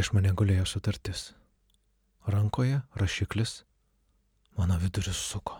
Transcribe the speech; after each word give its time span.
Prieš 0.00 0.14
mane 0.16 0.30
gulėjo 0.32 0.62
sutartis. 0.64 1.22
Rankoje 2.32 2.78
rašiklis, 2.96 3.50
mano 4.56 4.78
viduris 4.80 5.18
suko. 5.20 5.58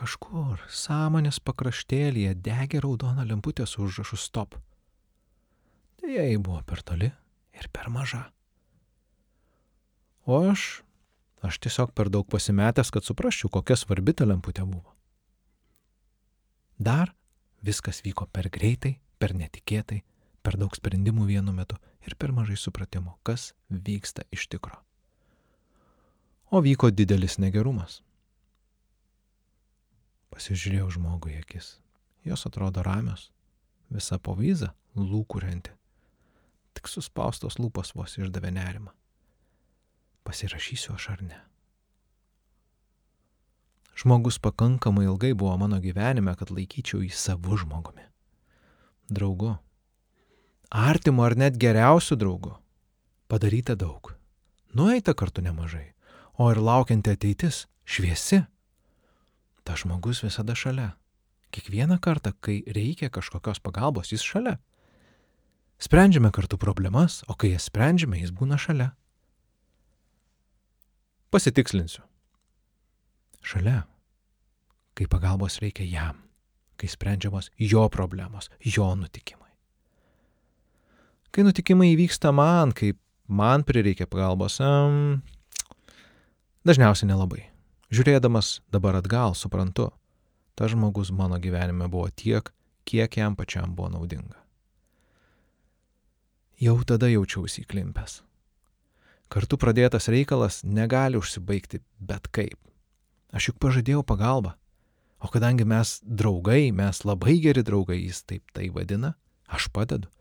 Kažkur 0.00 0.62
sąmonės 0.72 1.42
pakraštėlėje 1.44 2.30
degė 2.46 2.78
raudona 2.80 3.26
lemputė 3.28 3.66
su 3.68 3.82
užrašu 3.84 4.16
stop. 4.16 4.56
Deja, 6.00 6.22
jai 6.24 6.38
buvo 6.40 6.62
per 6.64 6.80
toli 6.80 7.10
ir 7.52 7.68
per 7.68 7.90
maža. 7.92 8.22
O 10.24 10.38
aš, 10.54 10.80
aš 11.44 11.58
tiesiog 11.66 11.92
per 11.92 12.08
daug 12.08 12.24
pasimetęs, 12.32 12.94
kad 12.96 13.04
suprasčiau, 13.04 13.52
kokia 13.52 13.76
svarbi 13.76 14.16
ta 14.16 14.24
lemputė 14.24 14.64
buvo. 14.64 14.96
Dar 16.80 17.12
viskas 17.60 18.00
vyko 18.08 18.24
per 18.32 18.48
greitai, 18.48 18.94
per 19.20 19.36
netikėtai, 19.36 20.00
per 20.42 20.58
daug 20.58 20.74
sprendimų 20.76 21.26
vienu 21.30 21.54
metu 21.54 21.78
ir 22.06 22.16
per 22.18 22.32
mažai 22.34 22.58
supratimo, 22.58 23.16
kas 23.22 23.52
vyksta 23.70 24.26
iš 24.34 24.48
tikro. 24.50 24.78
O 26.52 26.60
vyko 26.60 26.90
didelis 26.92 27.38
negerumas. 27.40 28.02
Pasižiūrėjau 30.32 30.90
žmogui 30.98 31.38
akis. 31.38 31.78
Jos 32.24 32.44
atrodo 32.48 32.82
ramios, 32.84 33.30
visa 33.90 34.18
povyza 34.18 34.72
lūkurianti. 34.96 35.72
Tik 36.72 36.88
suspaustos 36.88 37.58
lūpos 37.60 37.94
vos 37.96 38.18
išdavė 38.18 38.52
nerimą. 38.54 38.92
Pasirašysiu 40.24 40.94
aš 40.96 41.08
ar 41.16 41.24
ne. 41.26 41.40
Žmogus 43.98 44.38
pakankamai 44.40 45.04
ilgai 45.04 45.34
buvo 45.34 45.56
mano 45.60 45.78
gyvenime, 45.82 46.32
kad 46.38 46.50
laikyčiau 46.50 47.02
jį 47.04 47.12
savu 47.12 47.58
žmogumi. 47.60 48.06
Draugu. 49.12 49.56
Artimu 50.72 51.22
ar 51.22 51.36
net 51.36 51.58
geriausiu 51.60 52.16
draugu. 52.16 52.54
Padaryta 53.28 53.74
daug. 53.76 54.14
Nueita 54.72 55.12
kartu 55.14 55.44
nemažai. 55.44 55.92
O 56.40 56.48
ir 56.48 56.56
laukianti 56.56 57.12
ateitis 57.12 57.66
šviesi 57.84 58.40
ta 59.64 59.76
žmogus 59.76 60.22
visada 60.24 60.54
šalia. 60.56 60.94
Kiekvieną 61.52 61.98
kartą, 62.00 62.32
kai 62.40 62.62
reikia 62.64 63.10
kažkokios 63.12 63.60
pagalbos, 63.60 64.12
jis 64.12 64.24
šalia. 64.24 64.56
Sprendžiame 65.76 66.30
kartu 66.32 66.56
problemas, 66.56 67.20
o 67.28 67.34
kai 67.34 67.52
jas 67.52 67.68
sprendžiame, 67.68 68.16
jis 68.22 68.32
būna 68.32 68.56
šalia. 68.56 68.94
Pasitikslinsiu. 71.28 72.02
Šalia. 73.44 73.82
Kai 74.96 75.04
pagalbos 75.04 75.60
reikia 75.60 75.84
jam, 75.84 76.24
kai 76.76 76.88
sprendžiamos 76.88 77.50
jo 77.58 77.84
problemos, 77.92 78.48
jo 78.60 78.88
nutikimai. 78.96 79.41
Kai 81.32 81.46
nutikimai 81.46 81.94
įvyksta 81.94 82.28
man, 82.36 82.74
kai 82.76 82.92
man 83.24 83.62
prireikia 83.64 84.04
pagalbos, 84.04 84.58
um, 84.60 85.22
dažniausiai 86.68 87.08
nelabai. 87.08 87.46
Žiūrėdamas 87.92 88.58
dabar 88.72 88.98
atgal, 89.00 89.32
suprantu, 89.36 89.90
tas 90.56 90.74
žmogus 90.74 91.08
mano 91.12 91.40
gyvenime 91.40 91.88
buvo 91.88 92.10
tiek, 92.12 92.52
kiek 92.84 93.16
jam 93.16 93.36
pačiam 93.36 93.72
buvo 93.72 93.88
naudinga. 93.96 94.36
Jau 96.60 96.76
tada 96.84 97.08
jaučiausi 97.08 97.64
įklimpęs. 97.64 98.20
Kartu 99.32 99.56
pradėtas 99.56 100.12
reikalas 100.12 100.60
negali 100.68 101.16
užsibaigti 101.16 101.80
bet 101.96 102.28
kaip. 102.28 102.58
Aš 103.32 103.50
juk 103.50 103.62
pažadėjau 103.64 104.04
pagalbą. 104.04 104.52
O 105.24 105.30
kadangi 105.32 105.64
mes 105.64 105.96
draugai, 106.04 106.68
mes 106.76 107.06
labai 107.08 107.38
geri 107.40 107.64
draugai, 107.64 108.02
jis 108.04 108.20
taip 108.28 108.52
tai 108.52 108.68
vadina, 108.74 109.14
aš 109.48 109.72
padedu. 109.72 110.12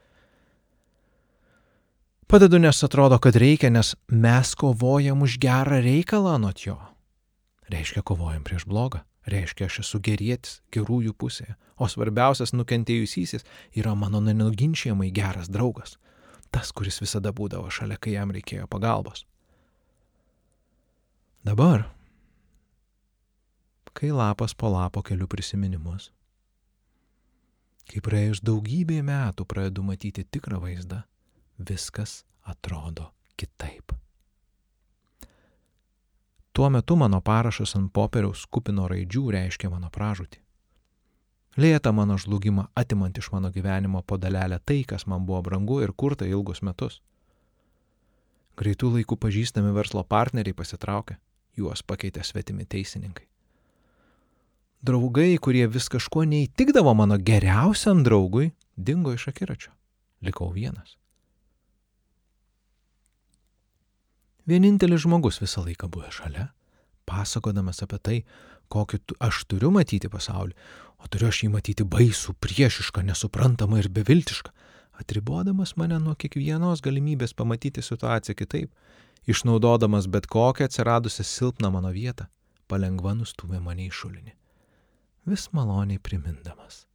Padedu, 2.32 2.60
nes 2.60 2.84
atrodo, 2.84 3.18
kad 3.20 3.36
reikia, 3.36 3.70
nes 3.70 3.96
mes 4.08 4.56
kovojam 4.56 5.22
už 5.22 5.36
gerą 5.36 5.82
reikalą 5.84 6.38
nuo 6.40 6.54
jo. 6.56 6.78
Reiškia 7.68 8.02
kovojam 8.08 8.46
prieš 8.48 8.64
blogą, 8.64 9.02
reiškia 9.28 9.68
aš 9.68 9.80
esu 9.84 10.00
gerėtis, 10.00 10.62
gerųjų 10.72 11.12
pusėje, 11.12 11.58
o 11.76 11.90
svarbiausias 11.92 12.56
nukentėjusysis 12.56 13.44
yra 13.76 13.98
mano 14.00 14.24
nenuginčiamai 14.24 15.12
geras 15.12 15.52
draugas, 15.52 15.98
tas, 16.56 16.72
kuris 16.72 17.02
visada 17.04 17.36
būdavo 17.36 17.68
šalia, 17.68 18.00
kai 18.00 18.16
jam 18.16 18.32
reikėjo 18.32 18.64
pagalbos. 18.72 19.26
Dabar, 21.44 21.90
kai 23.92 24.16
lapas 24.16 24.56
po 24.56 24.72
lapo 24.72 25.04
keliu 25.04 25.28
prisiminimus, 25.28 26.14
kai 27.92 28.00
praėjus 28.00 28.40
daugybė 28.40 29.04
metų 29.04 29.44
pradedu 29.44 29.84
matyti 29.84 30.24
tikrą 30.24 30.64
vaizdą, 30.64 31.04
viskas 31.70 32.24
atrodo 32.42 33.12
kitaip. 33.38 33.92
Tuo 36.54 36.70
metu 36.70 36.96
mano 36.96 37.22
parašas 37.22 37.76
ant 37.80 37.94
popieriaus 37.96 38.44
kupino 38.52 38.88
raidžių 38.92 39.30
reiškia 39.38 39.70
mano 39.72 39.88
pražūtį. 39.88 40.42
Lėta 41.58 41.92
mano 41.96 42.18
žlugimą 42.20 42.68
atimant 42.76 43.18
iš 43.18 43.32
mano 43.32 43.52
gyvenimo 43.52 44.02
po 44.04 44.18
dalelę 44.18 44.60
tai, 44.60 44.84
kas 44.88 45.08
man 45.08 45.26
buvo 45.26 45.42
brangu 45.42 45.82
ir 45.84 45.92
kurta 45.92 46.28
ilgus 46.28 46.62
metus. 46.62 47.02
Greitų 48.60 48.92
laikų 48.98 49.18
pažįstami 49.18 49.72
verslo 49.76 50.04
partneriai 50.04 50.56
pasitraukė, 50.56 51.18
juos 51.58 51.84
pakeitė 51.84 52.24
svetimi 52.24 52.68
teisininkai. 52.68 53.28
Draugai, 54.82 55.36
kurie 55.38 55.68
vis 55.70 55.88
kažkuo 55.94 56.24
neįtikdavo 56.26 56.94
mano 56.98 57.20
geriausiam 57.22 58.04
draugui, 58.04 58.52
dingo 58.76 59.14
iš 59.14 59.28
akiračio. 59.32 59.72
Likau 60.22 60.50
vienas. 60.56 61.01
Vienintelis 64.52 65.06
žmogus 65.06 65.38
visą 65.40 65.62
laiką 65.64 65.88
buvo 65.88 66.10
šalia, 66.12 66.50
pasakodamas 67.08 67.78
apie 67.86 68.00
tai, 68.04 68.18
kokį 68.74 68.98
aš 69.24 69.46
turiu 69.48 69.70
matyti 69.72 70.10
pasaulį, 70.12 70.56
o 71.00 71.08
turiu 71.08 71.30
aš 71.30 71.46
jį 71.46 71.52
matyti 71.54 71.86
baisų, 71.88 72.36
priešišką, 72.44 73.06
nesuprantamą 73.08 73.80
ir 73.80 73.88
beviltišką, 73.96 74.52
atribodamas 75.00 75.78
mane 75.80 76.02
nuo 76.04 76.18
kiekvienos 76.20 76.84
galimybės 76.84 77.36
pamatyti 77.38 77.84
situaciją 77.86 78.36
kitaip, 78.42 78.76
išnaudodamas 79.32 80.12
bet 80.12 80.28
kokią 80.28 80.68
atsiradusią 80.68 81.26
silpną 81.32 81.72
mano 81.72 81.96
vietą, 81.96 82.28
palengva 82.68 83.16
nustumė 83.16 83.64
mane 83.64 83.88
į 83.88 83.96
šulinį. 84.02 84.36
Vis 85.32 85.48
maloniai 85.56 86.02
primindamas, 86.04 86.86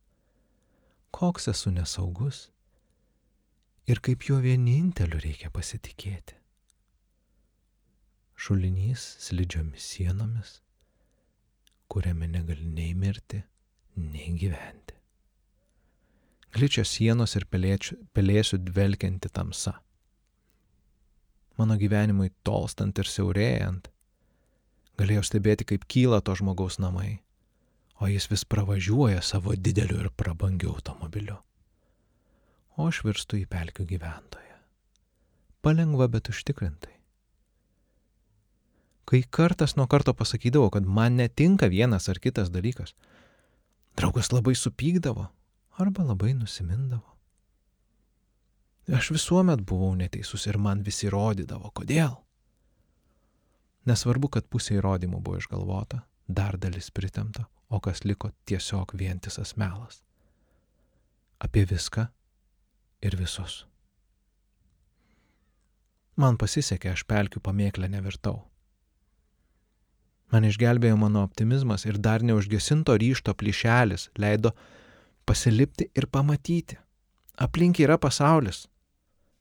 koks 1.15 1.49
esu 1.55 1.73
nesaugus 1.73 2.51
ir 3.89 4.03
kaip 4.05 4.29
juo 4.29 4.43
vieninteliu 4.45 5.23
reikia 5.25 5.49
pasitikėti 5.55 6.43
šulinys 8.37 9.17
slidžiomis 9.19 9.89
sienomis, 9.93 10.61
kuriame 11.89 12.29
negali 12.29 12.69
nei 12.69 12.95
mirti, 12.95 13.41
nei 13.97 14.35
gyventi. 14.37 14.95
Gličios 16.57 16.93
sienos 16.93 17.37
ir 17.37 17.47
pelėčių, 17.53 17.99
pelėsių 18.17 18.61
dvelkianti 18.69 19.33
tamsa. 19.33 19.75
Mano 21.57 21.77
gyvenimui 21.81 22.31
tolstant 22.45 22.97
ir 23.01 23.09
siaurėjant, 23.09 23.89
galėjau 25.01 25.25
stebėti, 25.25 25.69
kaip 25.73 25.87
kyla 25.89 26.21
to 26.25 26.37
žmogaus 26.37 26.77
namai, 26.81 27.21
o 28.01 28.09
jis 28.09 28.29
vis 28.33 28.45
pravažiuoja 28.45 29.23
savo 29.25 29.57
dideliu 29.57 30.03
ir 30.05 30.11
prabangiu 30.13 30.75
automobiliu. 30.77 31.39
O 32.77 32.89
aš 32.91 33.01
virstu 33.09 33.41
į 33.41 33.47
pelkių 33.49 33.89
gyventoją. 33.89 34.61
Palengva, 35.65 36.09
bet 36.13 36.29
užtikrintai 36.29 36.96
kai 39.07 39.23
kartas 39.31 39.77
nuo 39.77 39.87
karto 39.87 40.15
pasakydavau, 40.15 40.71
kad 40.71 40.85
man 40.85 41.17
netinka 41.17 41.71
vienas 41.71 42.09
ar 42.09 42.19
kitas 42.19 42.51
dalykas. 42.51 42.95
Draugas 43.97 44.33
labai 44.33 44.55
supykdavo 44.55 45.29
arba 45.79 46.05
labai 46.05 46.35
nusimindavo. 46.35 47.17
Aš 48.95 49.11
visuomet 49.11 49.63
buvau 49.67 49.95
neteisus 49.99 50.47
ir 50.47 50.59
man 50.63 50.83
visi 50.87 51.09
įrodydavo, 51.09 51.73
kodėl. 51.75 52.15
Nesvarbu, 53.87 54.31
kad 54.37 54.47
pusė 54.51 54.79
įrodymų 54.79 55.21
buvo 55.23 55.41
išgalvota, 55.41 56.03
dar 56.27 56.59
dalis 56.59 56.91
pritemta, 56.91 57.47
o 57.71 57.81
kas 57.83 58.05
liko 58.05 58.31
tiesiog 58.47 58.95
vientisas 58.99 59.57
melas. 59.59 60.03
Apie 61.43 61.65
viską 61.67 62.07
ir 63.03 63.19
visus. 63.19 63.65
Man 66.17 66.39
pasisekė, 66.41 66.95
aš 66.95 67.05
pelkių 67.11 67.43
pamėklę 67.45 67.91
nevirtau. 67.93 68.41
Man 70.33 70.47
išgelbėjo 70.49 70.97
mano 70.99 71.23
optimizmas 71.27 71.87
ir 71.87 72.01
dar 72.03 72.25
neužgesinto 72.27 72.97
ryšto 72.99 73.35
plyšelis 73.39 74.09
leido 74.19 74.53
pasilipti 75.27 75.89
ir 75.95 76.09
pamatyti. 76.11 76.79
Aplink 77.37 77.81
yra 77.85 77.99
pasaulis. 78.01 78.67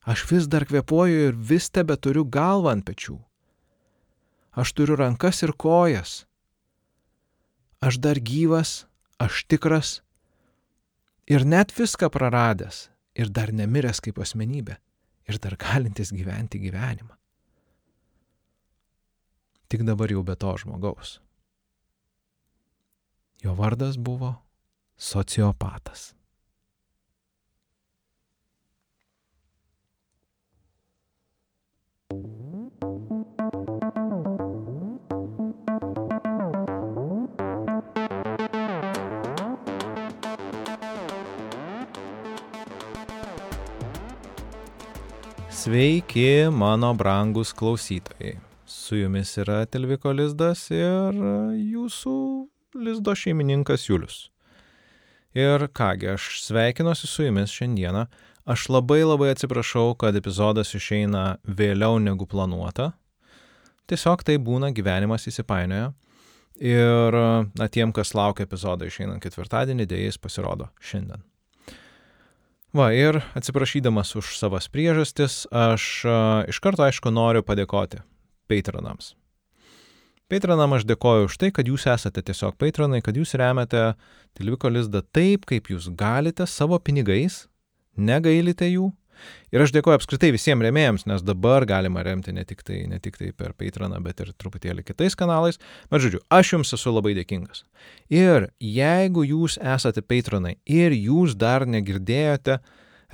Aš 0.06 0.26
vis 0.30 0.48
dar 0.52 0.68
kvepuoju 0.70 1.30
ir 1.30 1.36
vis 1.52 1.72
tebe 1.74 1.98
turiu 1.98 2.26
galvą 2.26 2.76
ant 2.76 2.86
pečių. 2.86 3.18
Aš 4.56 4.74
turiu 4.78 5.00
rankas 5.00 5.42
ir 5.44 5.56
kojas. 5.58 6.26
Aš 7.82 7.98
dar 8.00 8.22
gyvas, 8.22 8.86
aš 9.18 9.46
tikras 9.50 10.00
ir 11.26 11.46
net 11.46 11.74
viską 11.74 12.12
praradęs 12.14 12.90
ir 13.18 13.32
dar 13.34 13.52
nemiręs 13.52 14.04
kaip 14.06 14.22
asmenybė. 14.22 14.78
ir 15.28 15.40
dar 15.42 15.56
galintis 15.58 16.12
gyventi 16.14 16.60
gyvenimą. 16.62 17.16
Tik 19.75 19.83
dabar 19.83 20.07
jau 20.07 20.22
be 20.24 20.38
to 20.39 20.54
žmogaus. 20.56 21.18
Jo 23.44 23.51
vardas 23.60 23.98
buvo 24.00 24.30
sociopatas. 24.95 26.16
Sveiki, 45.51 46.48
mano 46.48 46.95
brangus 46.95 47.51
klausytojai. 47.51 48.45
Su 48.86 48.96
jumis 48.96 49.32
yra 49.42 49.64
Telviko 49.66 50.12
Lizdas 50.14 50.68
ir 50.70 51.16
jūsų 51.58 52.12
Lizdo 52.86 53.16
šeimininkas 53.18 53.88
Julius. 53.88 54.18
Ir 55.34 55.66
kągi, 55.74 56.12
aš 56.12 56.28
sveikinuosi 56.44 57.10
su 57.10 57.26
jumis 57.26 57.50
šiandieną. 57.56 58.04
Aš 58.46 58.68
labai 58.70 59.00
labai 59.02 59.32
atsiprašau, 59.34 59.96
kad 59.98 60.14
epizodas 60.22 60.76
išeina 60.78 61.40
vėliau 61.50 61.98
negu 61.98 62.30
planuota. 62.30 62.92
Tiesiog 63.90 64.22
tai 64.22 64.38
būna 64.38 64.70
gyvenimas 64.70 65.26
įsipainioja. 65.34 65.90
Ir, 66.62 67.22
na, 67.58 67.72
tiem, 67.74 67.90
kas 67.90 68.14
laukia 68.14 68.46
epizodą 68.46 68.86
išeinant 68.86 69.26
ketvirtadienį, 69.26 69.90
dėja 69.90 70.12
jis 70.12 70.22
pasirodo 70.22 70.70
šiandien. 70.78 71.26
Va, 72.76 72.94
ir 72.94 73.24
atsiprašydamas 73.34 74.14
už 74.20 74.36
savas 74.38 74.70
priežastis, 74.70 75.48
aš 75.50 75.94
uh, 76.06 76.44
iš 76.54 76.62
karto 76.62 76.86
aišku 76.86 77.10
noriu 77.10 77.42
padėkoti 77.42 78.06
patronams. 78.50 79.14
Patronam 80.32 80.74
aš 80.74 80.88
dėkoju 80.90 81.30
už 81.30 81.38
tai, 81.38 81.52
kad 81.54 81.68
jūs 81.70 81.86
esate 81.92 82.24
tiesiog 82.26 82.58
patronai, 82.62 83.04
kad 83.06 83.18
jūs 83.18 83.36
remiate 83.38 83.92
Tilviko 84.36 84.72
lizdą 84.74 85.04
taip, 85.14 85.46
kaip 85.46 85.70
jūs 85.70 85.92
galite 85.96 86.48
savo 86.50 86.80
pinigais, 86.82 87.46
negailite 87.96 88.68
jų 88.72 88.90
Ir 89.54 89.64
aš 89.64 89.74
dėkuoju 89.76 90.00
apskritai 90.00 90.32
visiems 90.36 90.66
remėjams, 90.66 91.06
nes 91.10 91.24
dabar 91.26 91.66
galima 91.70 92.04
remti 92.06 92.34
ne 92.36 92.44
tik 92.48 92.64
tai, 92.68 92.82
ne 92.90 93.00
tik 93.02 93.18
tai 93.20 93.32
per 93.36 93.54
Patreoną, 93.58 94.02
bet 94.04 94.22
ir 94.24 94.34
truputėlį 94.42 94.86
kitais 94.88 95.16
kanalais. 95.18 95.60
Bet 95.92 96.04
žodžiu, 96.04 96.22
aš 96.34 96.56
jums 96.56 96.74
esu 96.76 96.94
labai 96.94 97.16
dėkingas. 97.18 97.64
Ir 98.12 98.50
jeigu 98.60 99.26
jūs 99.28 99.60
esate 99.62 100.04
Patronai 100.06 100.58
ir 100.66 100.96
jūs 100.96 101.38
dar 101.40 101.68
negirdėjote 101.70 102.60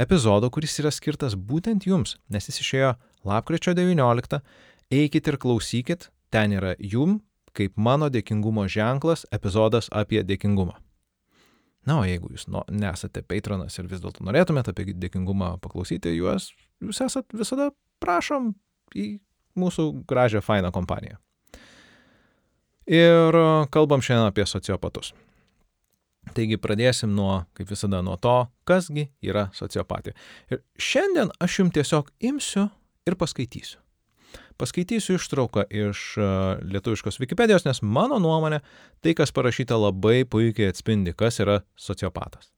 epizodo, 0.02 0.50
kuris 0.54 0.80
yra 0.82 0.92
skirtas 0.94 1.38
būtent 1.38 1.86
jums, 1.88 2.18
nes 2.32 2.50
jis 2.50 2.62
išėjo 2.64 2.96
lapkričio 3.28 3.76
19, 3.78 4.42
eikit 4.92 5.28
ir 5.28 5.38
klausykit, 5.42 6.10
ten 6.32 6.56
yra 6.56 6.76
jum, 6.80 7.20
kaip 7.58 7.76
mano 7.76 8.10
dėkingumo 8.12 8.68
ženklas, 8.72 9.26
epizodas 9.34 9.90
apie 9.92 10.24
dėkingumą. 10.24 10.78
Na, 11.88 11.98
o 11.98 12.06
jeigu 12.06 12.30
jūs 12.30 12.46
no, 12.52 12.62
nesate 12.70 13.24
patronas 13.26 13.80
ir 13.82 13.88
vis 13.90 14.04
dėlto 14.04 14.24
norėtumėte 14.28 14.74
apie 14.74 14.94
dėkingumą 14.94 15.56
paklausyti, 15.64 16.14
juos, 16.14 16.52
jūs 16.84 17.02
esat 17.08 17.34
visada 17.34 17.72
prašom 18.04 18.54
į 18.94 19.08
mūsų 19.58 19.88
gražią, 20.08 20.44
fainą 20.46 20.70
kompaniją. 20.76 21.18
Ir 22.92 23.38
kalbam 23.74 24.02
šiandien 24.04 24.30
apie 24.30 24.46
sociopatus. 24.50 25.12
Taigi 26.36 26.58
pradėsim 26.62 27.16
nuo, 27.18 27.44
kaip 27.58 27.70
visada, 27.72 28.02
nuo 28.06 28.14
to, 28.22 28.36
kasgi 28.70 29.08
yra 29.26 29.48
sociopatija. 29.58 30.14
Ir 30.54 30.62
šiandien 30.78 31.34
aš 31.42 31.60
jums 31.60 31.74
tiesiog 31.78 32.12
imsiu 32.30 32.68
ir 33.10 33.18
paskaitysiu. 33.18 33.80
Paskaitysiu 34.62 35.16
ištrauką 35.18 35.64
iš 35.74 36.00
e, 36.22 36.26
lietuviškos 36.70 37.18
Wikipedijos, 37.18 37.64
nes 37.66 37.80
mano 37.82 38.20
nuomonė, 38.22 38.60
tai, 39.02 39.16
kas 39.18 39.34
parašyta, 39.34 39.74
labai 39.80 40.22
puikiai 40.30 40.70
atspindi, 40.70 41.16
kas 41.18 41.40
yra 41.42 41.64
sociopatas. 41.74 42.52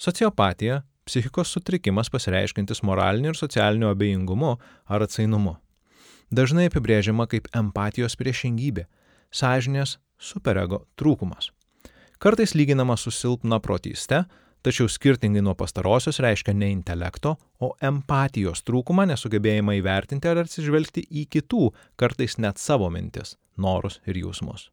Sociopatija- 0.00 0.82
psichikos 1.08 1.52
sutrikimas 1.52 2.08
pasireiškintis 2.08 2.80
moraliniu 2.82 3.34
ir 3.34 3.36
socialiniu 3.36 3.90
abejingumu 3.90 4.56
ar 4.88 5.04
atsainumu. 5.04 5.58
Dažnai 6.32 6.68
apibrėžiama 6.70 7.28
kaip 7.28 7.48
empatijos 7.52 8.16
priešingybė- 8.16 8.86
sąžinės 9.40 9.98
superego 10.18 10.86
trūkumas. 10.96 11.50
Kartais 12.18 12.54
lyginama 12.54 12.96
su 12.96 13.10
silpna 13.10 13.60
protyste, 13.60 14.24
tačiau 14.68 14.88
skirtingai 14.92 15.40
nuo 15.44 15.54
pastarosios 15.56 16.20
reiškia 16.20 16.52
ne 16.54 16.68
intelekto, 16.74 17.36
o 17.64 17.72
empatijos 17.90 18.60
trūkumą, 18.68 19.08
nesugebėjimą 19.08 19.78
įvertinti 19.80 20.28
ar 20.28 20.42
atsižvelgti 20.44 21.06
į 21.08 21.24
kitų, 21.32 21.70
kartais 21.96 22.36
net 22.42 22.60
savo 22.60 22.90
mintis, 22.92 23.38
norus 23.56 24.02
ir 24.06 24.20
jausmus. 24.20 24.68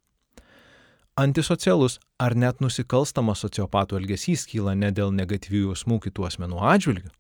Antisocialus 1.15 2.01
ar 2.19 2.35
net 2.35 2.59
nusikalstamas 2.59 3.45
sociopatų 3.45 4.01
elgesys 4.01 4.43
kyla 4.51 4.73
ne 4.75 4.91
dėl 4.91 5.15
negatyvių 5.15 5.69
jausmų 5.69 6.01
kitų 6.09 6.27
asmenų 6.27 6.59
atžvilgių, 6.75 7.11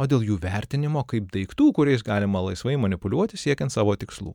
o 0.00 0.06
dėl 0.08 0.24
jų 0.30 0.38
vertinimo 0.40 1.04
kaip 1.04 1.28
daiktų, 1.34 1.74
kuriais 1.76 2.06
galima 2.06 2.40
laisvai 2.46 2.78
manipuliuoti 2.80 3.36
siekiant 3.36 3.74
savo 3.74 3.92
tikslų. 4.00 4.32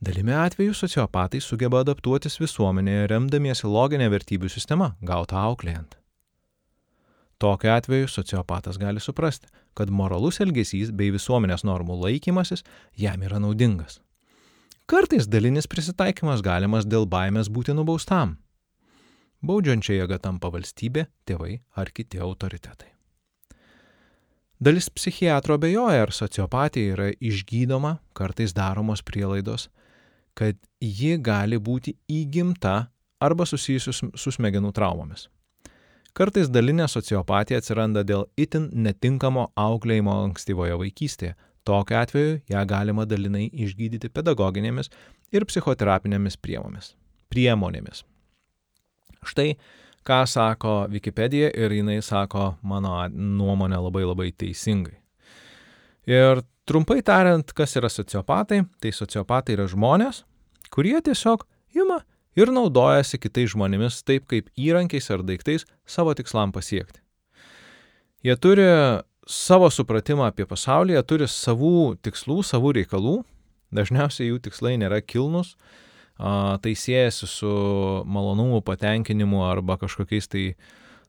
Dalimi 0.00 0.32
atveju 0.32 0.72
sociopatai 0.72 1.42
sugeba 1.44 1.82
adaptuotis 1.84 2.38
visuomenėje 2.40 3.08
remdamiesi 3.10 3.68
loginė 3.68 4.06
vertybių 4.08 4.48
sistema, 4.48 4.94
gauta 5.04 5.36
auklėjant. 5.44 5.98
Tokiu 7.40 7.68
atveju 7.74 8.08
sociopatas 8.08 8.78
gali 8.80 9.00
suprasti, 9.00 9.50
kad 9.76 9.92
moralus 9.92 10.40
elgesys 10.40 10.88
bei 10.96 11.12
visuomenės 11.12 11.66
normų 11.68 11.98
laikymasis 12.00 12.64
jam 12.96 13.20
yra 13.28 13.40
naudingas. 13.44 13.98
Kartais 14.88 15.28
dalinis 15.28 15.68
prisitaikymas 15.68 16.40
galimas 16.40 16.88
dėl 16.88 17.04
baimės 17.04 17.50
būti 17.52 17.76
nubaustam. 17.76 18.38
Baudžiančia 19.44 19.98
jėga 19.98 20.18
tampa 20.20 20.48
valstybė, 20.52 21.06
tėvai 21.28 21.58
ar 21.76 21.92
kiti 21.92 22.20
autoritetai. 22.20 22.88
Dalis 24.60 24.88
psichiatro 24.92 25.56
bejoja, 25.60 26.02
ar 26.04 26.12
sociopatija 26.12 26.96
yra 26.96 27.10
išgydoma, 27.16 27.98
kartais 28.16 28.52
daromos 28.56 29.00
prielaidos, 29.00 29.68
kad 30.40 30.56
ji 30.80 31.18
gali 31.20 31.58
būti 31.60 31.92
įgimta 32.08 32.88
arba 33.20 33.44
susijusi 33.44 33.92
su 33.92 34.32
smegenų 34.32 34.72
traumomis. 34.76 35.26
Kartais 36.16 36.48
dalinė 36.50 36.88
sociopatija 36.90 37.60
atsiranda 37.60 38.02
dėl 38.02 38.24
itin 38.40 38.70
netinkamo 38.72 39.50
auklėjimo 39.60 40.16
ankstyvoje 40.24 40.78
vaikystėje. 40.80 41.36
Tokiu 41.68 41.98
atveju 42.00 42.38
ją 42.50 42.62
galima 42.66 43.04
dalinai 43.06 43.44
išgydyti 43.52 44.08
pedagoginėmis 44.08 44.88
ir 45.30 45.44
psichoterapinėmis 45.46 46.40
priemonėmis. 46.40 46.94
priemonėmis. 47.30 48.02
Štai 49.22 49.54
ką 50.02 50.26
sako 50.26 50.86
Wikipedija 50.90 51.50
ir 51.54 51.72
jinai 51.72 52.00
sako 52.02 52.56
mano 52.62 52.96
nuomonę 53.12 53.76
labai 53.76 54.02
labai 54.08 54.32
teisingai. 54.32 54.96
Ir 56.08 56.42
trumpai 56.64 57.02
tariant, 57.02 57.52
kas 57.52 57.76
yra 57.76 57.88
sociopatai, 57.88 58.64
tai 58.80 58.90
sociopatai 58.90 59.54
yra 59.54 59.68
žmonės, 59.68 60.24
kurie 60.70 60.98
tiesiog 61.04 61.44
ima 61.76 62.00
ir 62.38 62.52
naudojasi 62.54 63.18
kitais 63.20 63.52
žmonėmis 63.54 64.02
taip 64.06 64.26
kaip 64.30 64.50
įrankiais 64.58 65.10
ar 65.10 65.24
daiktais 65.26 65.66
savo 65.86 66.14
tikslam 66.14 66.54
pasiekti. 66.54 67.02
Jie 68.24 68.36
turi 68.36 68.66
savo 69.30 69.70
supratimą 69.72 70.28
apie 70.28 70.46
pasaulį, 70.48 70.96
jie 70.96 71.04
turi 71.06 71.28
savų 71.30 71.76
tikslų, 72.04 72.40
savų 72.46 72.74
reikalų, 72.80 73.20
dažniausiai 73.74 74.30
jų 74.30 74.40
tikslai 74.44 74.74
nėra 74.80 75.00
kilnus, 75.00 75.54
tai 76.18 76.74
siejasi 76.76 77.28
su 77.30 77.52
malonumu, 78.04 78.60
patenkinimu 78.66 79.40
arba 79.46 79.78
kažkokiais 79.80 80.28
tai 80.28 80.44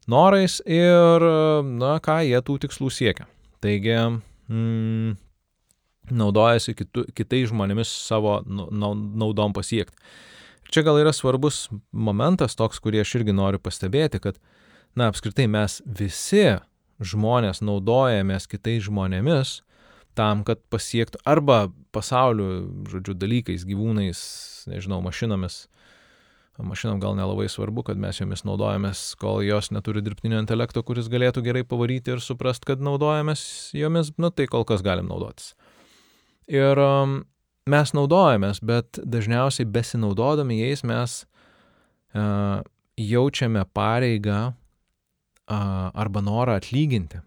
norais 0.07 0.61
ir, 0.65 1.25
na 1.67 1.97
ką, 2.03 2.21
jie 2.29 2.39
tų 2.47 2.61
tikslų 2.65 2.91
siekia. 2.93 3.27
Taigi, 3.61 3.97
mm, 4.47 5.17
naudojasi 6.11 6.75
kitu, 6.77 7.05
kitais 7.17 7.49
žmonėmis 7.51 7.91
savo 8.07 8.39
naudom 8.47 9.55
pasiekti. 9.55 9.97
Čia 10.71 10.85
gal 10.87 11.01
yra 11.01 11.11
svarbus 11.11 11.65
momentas 11.91 12.55
toks, 12.55 12.79
kurį 12.79 13.01
aš 13.03 13.17
irgi 13.19 13.35
noriu 13.35 13.59
pastebėti, 13.59 14.21
kad, 14.23 14.37
na, 14.95 15.09
apskritai 15.11 15.49
mes 15.51 15.81
visi 15.83 16.61
žmonės 17.01 17.59
naudojamės 17.65 18.47
kitais 18.47 18.85
žmonėmis 18.85 19.59
tam, 20.15 20.45
kad 20.47 20.61
pasiektų 20.71 21.21
arba 21.27 21.65
pasauliu, 21.95 22.47
žodžiu, 22.91 23.15
dalykais, 23.17 23.65
gyvūnais, 23.67 24.21
nežinau, 24.71 25.01
mašinomis. 25.03 25.65
Mašinom 26.61 26.99
gal 27.01 27.15
nelabai 27.17 27.47
svarbu, 27.49 27.81
kad 27.87 27.97
mes 27.97 28.19
jomis 28.19 28.43
naudojamės, 28.45 28.99
kol 29.17 29.39
jos 29.41 29.71
neturi 29.73 30.03
dirbtinio 30.05 30.37
intelekto, 30.43 30.83
kuris 30.85 31.07
galėtų 31.09 31.41
gerai 31.47 31.63
pavaryti 31.65 32.13
ir 32.13 32.21
suprast, 32.21 32.67
kad 32.67 32.83
naudojamės 32.83 33.71
jomis, 33.73 34.11
nu 34.21 34.29
tai 34.29 34.45
kol 34.51 34.67
kas 34.67 34.83
galim 34.85 35.09
naudotis. 35.09 35.55
Ir 36.51 36.79
um, 36.83 37.21
mes 37.71 37.93
naudojamės, 37.95 38.59
bet 38.59 38.99
dažniausiai 38.99 39.67
besinaudodami 39.71 40.59
jais 40.59 40.83
mes 40.83 41.21
uh, 42.11 42.59
jaučiame 42.99 43.63
pareigą 43.71 44.39
uh, 44.51 45.91
arba 45.95 46.23
norą 46.25 46.57
atlyginti. 46.59 47.21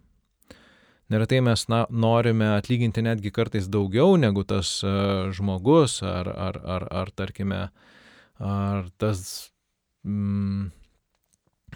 Neretai 1.13 1.41
mes 1.45 1.67
na, 1.69 1.85
norime 1.89 2.51
atlyginti 2.57 3.05
netgi 3.05 3.33
kartais 3.33 3.69
daugiau 3.69 4.17
negu 4.21 4.45
tas 4.45 4.77
uh, 4.85 5.33
žmogus 5.33 6.03
ar, 6.05 6.29
ar, 6.29 6.61
ar, 6.77 6.87
ar 6.93 7.13
tarkime, 7.17 7.67
ar 8.41 8.89
tas, 9.01 9.51
mm, 10.05 10.69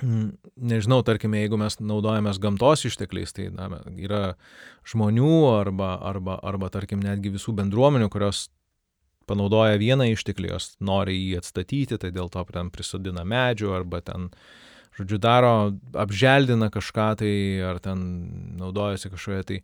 nežinau, 0.03 1.01
tarkime, 1.07 1.43
jeigu 1.43 1.59
mes 1.61 1.79
naudojamės 1.81 2.41
gamtos 2.43 2.87
ištekliais, 2.89 3.35
tai 3.37 3.49
na, 3.55 3.83
yra 3.97 4.23
žmonių 4.89 5.35
arba, 5.57 5.97
arba, 6.11 6.39
arba, 6.43 6.71
tarkim, 6.75 7.03
netgi 7.05 7.35
visų 7.35 7.57
bendruomenių, 7.59 8.09
kurios 8.13 8.49
panaudoja 9.29 9.77
vieną 9.81 10.07
išteklį, 10.15 10.55
jos 10.55 10.71
nori 10.81 11.19
jį 11.19 11.43
atstatyti, 11.43 11.99
tai 12.01 12.13
dėl 12.15 12.31
to 12.33 12.45
ten 12.53 12.73
prisodina 12.73 13.27
medžių 13.29 13.75
arba 13.77 14.01
ten 14.01 14.31
uh, 14.31 14.69
žodžiu, 14.99 15.21
daro, 15.23 15.53
apželdina 15.95 16.71
kažką 16.75 17.09
tai, 17.23 17.35
ar 17.63 17.79
ten 17.83 18.03
naudojasi 18.59 19.13
kažkoje 19.13 19.47
tai 19.47 19.61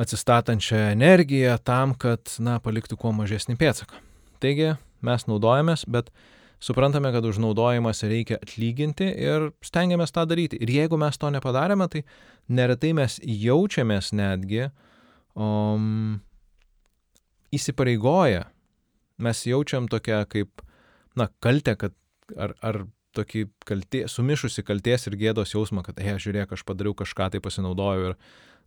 atsistatančią 0.00 0.90
energiją 0.92 1.56
tam, 1.64 1.96
kad, 1.98 2.36
na, 2.42 2.58
paliktų 2.62 2.98
kuo 3.00 3.12
mažesnį 3.16 3.56
pėdsaką. 3.60 4.00
Taigi 4.40 4.74
mes 5.04 5.26
naudojamės, 5.28 5.86
bet 5.90 6.12
suprantame, 6.60 7.12
kad 7.12 7.24
už 7.24 7.40
naudojimas 7.42 8.02
reikia 8.04 8.38
atlyginti 8.40 9.08
ir 9.08 9.50
stengiamės 9.64 10.12
tą 10.14 10.26
daryti. 10.28 10.60
Ir 10.60 10.72
jeigu 10.74 10.98
mes 11.00 11.18
to 11.18 11.30
nepadarėme, 11.32 11.88
tai 11.90 12.04
neretai 12.48 12.92
mes 12.96 13.18
jaučiamės 13.24 14.12
netgi 14.16 14.68
um, 15.34 16.20
įsipareigoję. 17.56 18.44
Mes 19.20 19.44
jaučiam 19.44 19.88
tokią 19.90 20.24
kaip, 20.32 20.62
na, 21.16 21.28
kaltę, 21.44 21.76
kad 21.76 21.96
ar, 22.36 22.54
ar 22.64 22.84
tokį 23.16 23.44
kaltė, 23.66 24.04
sumišusi 24.08 24.64
kalties 24.66 25.08
ir 25.08 25.16
gėdos 25.20 25.54
jausmą, 25.54 25.82
kad, 25.86 25.98
hei, 26.00 26.16
žiūrėk, 26.22 26.54
aš 26.54 26.64
padariau 26.68 26.94
kažką, 26.96 27.30
tai 27.34 27.40
pasinaudojau 27.42 28.12
ir, 28.12 28.18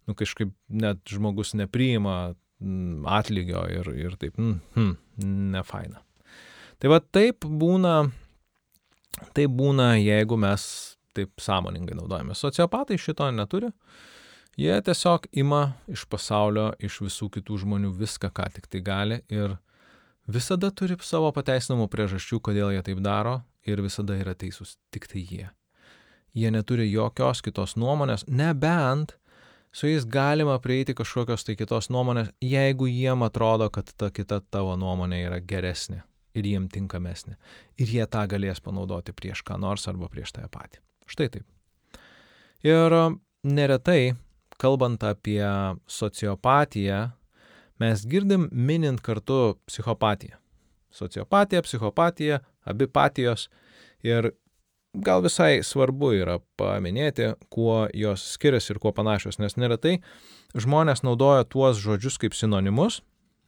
nu, 0.09 0.15
kažkaip 0.19 0.51
net 0.69 1.01
žmogus 1.09 1.53
nepriima 1.57 2.17
mm, 2.33 3.05
atlygio 3.19 3.63
ir, 3.71 3.93
ir 3.97 4.17
taip, 4.19 4.38
mm, 4.38 4.59
hmm, 4.75 4.97
ne 5.55 5.63
faina. 5.67 6.03
Tai 6.84 6.90
va 6.92 6.98
taip 7.00 7.46
būna, 7.48 8.10
taip 9.32 9.54
būna, 9.56 9.94
jeigu 10.04 10.36
mes 10.36 10.66
taip 11.16 11.40
sąmoningai 11.40 11.96
naudojame. 11.96 12.36
Sociopatai 12.36 12.98
šito 13.00 13.30
neturi. 13.32 13.70
Jie 14.60 14.75
tiesiog 14.84 15.30
ima 15.40 15.62
iš 15.88 16.04
pasaulio, 16.12 16.74
iš 16.84 17.00
visų 17.06 17.30
kitų 17.38 17.62
žmonių 17.63 17.94
viską, 18.02 18.34
ką 18.36 18.50
tik 18.58 18.68
tai 18.68 18.84
gali 18.84 19.22
ir 19.32 19.56
visada 20.28 20.74
turi 20.75 21.00
savo 21.00 21.32
pateisinamų 21.32 21.88
priežasčių, 21.88 22.44
kodėl 22.52 22.75
jie 22.75 22.84
taip 22.84 23.00
daro 23.00 23.40
ir 23.63 23.80
visada 23.80 24.20
yra 24.20 24.36
teisūs 24.36 24.75
tik 24.92 25.08
tai 25.08 25.24
jie. 25.24 25.50
Jie 26.36 26.52
neturi 26.52 26.92
jokios 26.92 27.40
kitos 27.48 27.80
nuomonės, 27.80 28.28
nebent 28.28 29.16
su 29.72 29.88
jais 29.88 30.04
galima 30.04 30.60
prieiti 30.60 31.00
kažkokios 31.00 31.48
tai 31.48 31.56
kitos 31.56 31.88
nuomonės, 31.88 32.36
jeigu 32.44 32.92
jiem 32.92 33.24
atrodo, 33.24 33.72
kad 33.72 33.96
ta 33.96 34.12
kita 34.12 34.44
tavo 34.52 34.75
nuomonė 34.75 35.30
yra 35.30 35.40
geresnė 35.40 36.04
ir 36.38 36.48
jiem 36.50 36.68
tinkamesnė. 36.72 37.38
Ir 37.78 37.94
jie 37.98 38.06
tą 38.10 38.25
galės 38.30 38.62
panaudoti 38.63 39.16
prieš 39.16 39.44
ką 39.48 39.58
nors 39.62 39.88
arba 39.90 40.10
prieš 40.12 40.36
tave 40.36 40.50
patį. 40.54 40.82
Štai 41.10 41.30
taip. 41.34 41.48
Ir 42.63 42.96
neretai, 43.44 44.16
kalbant 44.62 45.04
apie 45.04 45.44
sociopatiją, 45.88 47.02
mes 47.84 48.06
girdim 48.08 48.48
minint 48.52 49.02
kartu 49.04 49.58
psichopatiją. 49.68 50.40
Sociopatija, 50.94 51.63
psichopatija, 51.66 52.40
abi 52.70 52.88
patijos 52.88 53.50
ir 54.06 54.32
gal 54.94 55.24
visai 55.25 55.63
svarbu 55.66 56.12
yra 56.22 56.38
paminėti, 56.60 57.34
kuo 57.50 57.88
jos 57.98 58.24
skiriasi 58.36 58.75
ir 58.75 58.80
kuo 58.80 58.94
panašios, 58.94 59.40
nes 59.42 59.58
neretai 59.58 59.98
žmonės 60.54 61.02
naudoja 61.04 61.48
tuos 61.50 61.82
žodžius 61.82 62.20
kaip 62.22 62.38
sinonimus 62.38 63.02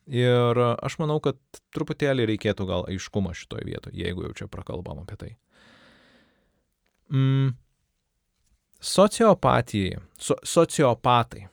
ir 0.08 0.60
aš 0.76 0.98
manau, 1.02 1.20
kad 1.24 1.38
truputėlį 1.76 2.28
reikėtų 2.32 2.68
gal 2.70 2.88
aiškumo 2.92 3.34
šitoje 3.36 3.66
vietoje, 3.68 3.98
jeigu 4.00 4.28
jau 4.28 4.34
čia 4.42 4.48
prakalbam 4.52 5.04
apie 5.04 5.18
tai. 5.22 5.32
Mm. 7.14 7.54
Sociopatijai, 8.86 10.00
so, 10.18 10.38
sociopatai. 10.44 11.48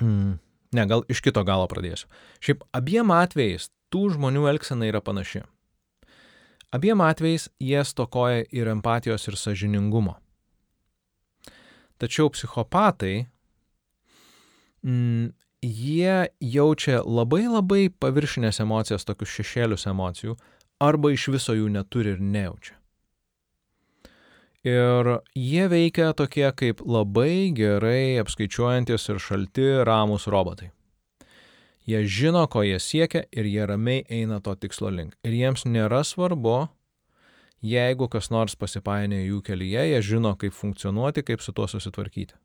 Mm. 0.00 0.38
Ne, 0.72 0.84
gal 0.88 1.04
iš 1.12 1.20
kito 1.24 1.44
galo 1.44 1.68
pradėsiu. 1.68 2.08
Šiaip 2.40 2.64
abiem 2.76 3.12
atvejais 3.12 3.68
tų 3.92 4.08
žmonių 4.14 4.46
elgsena 4.52 4.88
yra 4.88 5.02
panaši. 5.04 5.44
Abiem 6.72 7.02
atvejais 7.04 7.50
jie 7.60 7.82
stokoja 7.84 8.46
ir 8.48 8.70
empatijos, 8.72 9.26
ir 9.28 9.36
sažiningumo. 9.36 10.16
Tačiau 12.00 12.32
psichopatai, 12.32 13.26
mm, 14.82 15.28
jie 15.62 16.26
jaučia 16.40 17.00
labai 17.06 17.46
labai 17.46 17.86
paviršinės 17.88 18.60
emocijas, 18.64 19.06
tokius 19.06 19.32
šešėlius 19.38 19.86
emocijų, 19.90 20.36
arba 20.82 21.12
iš 21.14 21.28
viso 21.30 21.54
jų 21.54 21.70
neturi 21.70 22.16
ir 22.16 22.20
nejaučia. 22.22 22.76
Ir 24.62 25.08
jie 25.34 25.64
veikia 25.66 26.12
tokie 26.14 26.46
kaip 26.54 26.84
labai 26.86 27.50
gerai 27.54 28.18
apskaičiuojantis 28.22 29.08
ir 29.10 29.18
šalti 29.18 29.66
ramus 29.86 30.28
robotai. 30.30 30.70
Jie 31.86 32.04
žino, 32.06 32.44
ko 32.46 32.62
jie 32.62 32.78
siekia 32.78 33.24
ir 33.34 33.48
jie 33.50 33.66
ramiai 33.66 34.04
eina 34.06 34.38
to 34.38 34.54
tikslo 34.54 34.90
link. 34.94 35.16
Ir 35.26 35.34
jiems 35.34 35.66
nėra 35.66 36.04
svarbu, 36.06 36.68
jeigu 37.58 38.06
kas 38.06 38.30
nors 38.30 38.54
pasipainioja 38.54 39.26
jų 39.32 39.40
kelyje, 39.42 39.82
jie 39.90 40.02
žino, 40.12 40.36
kaip 40.38 40.54
funkcionuoti, 40.54 41.26
kaip 41.26 41.42
su 41.42 41.50
tuo 41.50 41.66
susitvarkyti. 41.66 42.38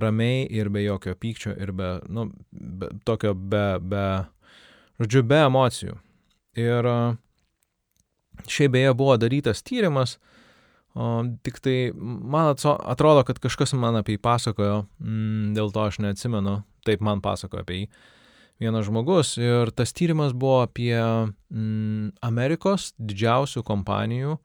Ramiai 0.00 0.46
ir 0.50 0.70
be 0.74 0.82
jokio 0.84 1.14
pykčio 1.14 1.54
ir 1.54 1.70
be, 1.76 1.90
nu, 2.10 2.28
be 2.50 2.90
tokio, 3.06 3.34
be, 3.34 3.78
be, 3.78 4.06
žodžiu, 4.98 5.22
be 5.30 5.42
emocijų. 5.46 5.98
Ir 6.58 6.88
šiaip 8.50 8.74
beje 8.74 8.94
buvo 8.98 9.14
darytas 9.22 9.62
tyrimas, 9.66 10.16
o, 10.94 11.22
tik 11.46 11.60
tai 11.62 11.76
man 11.94 12.54
atrodo, 12.54 13.22
kad 13.26 13.38
kažkas 13.42 13.76
man 13.78 14.00
apie 14.00 14.16
jį 14.16 14.24
pasakojo, 14.26 14.82
mm, 15.02 15.54
dėl 15.54 15.70
to 15.74 15.86
aš 15.86 16.00
neatsimenu, 16.02 16.60
taip 16.86 17.02
man 17.06 17.22
pasakojo 17.22 17.62
apie 17.62 17.84
jį 17.84 17.88
vienas 18.62 18.86
žmogus 18.86 19.34
ir 19.40 19.70
tas 19.74 19.92
tyrimas 19.92 20.32
buvo 20.32 20.62
apie 20.64 20.94
mm, 20.96 22.14
Amerikos 22.24 22.92
didžiausių 22.98 23.64
kompanijų, 23.66 24.36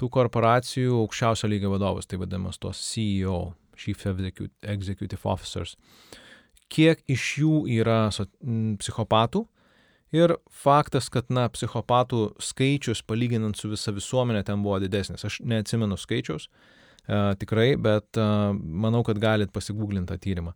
tų 0.00 0.08
korporacijų 0.12 1.00
aukščiausio 1.02 1.50
lygio 1.50 1.72
vadovus, 1.74 2.08
tai 2.08 2.20
vadinamas 2.20 2.60
tos 2.62 2.80
CEO, 2.80 3.52
Chief 3.80 4.04
Executive 4.06 5.24
Officers. 5.24 5.76
Kiek 6.70 7.00
iš 7.10 7.24
jų 7.40 7.54
yra 7.80 8.02
psichopatų 8.12 9.46
ir 10.14 10.34
faktas, 10.50 11.08
kad, 11.12 11.30
na, 11.32 11.48
psichopatų 11.50 12.34
skaičius 12.42 13.02
palyginant 13.06 13.58
su 13.58 13.70
visa 13.70 13.94
visuomenė 13.94 14.44
ten 14.46 14.62
buvo 14.64 14.78
didesnis. 14.82 15.24
Aš 15.26 15.40
neatsimenu 15.46 15.98
skaičiaus, 15.98 16.46
e, 16.46 17.22
tikrai, 17.40 17.72
bet 17.80 18.18
e, 18.18 18.26
manau, 18.54 19.02
kad 19.06 19.22
galit 19.22 19.54
pasigūglinti 19.54 20.10
tą 20.12 20.20
tyrimą. 20.22 20.54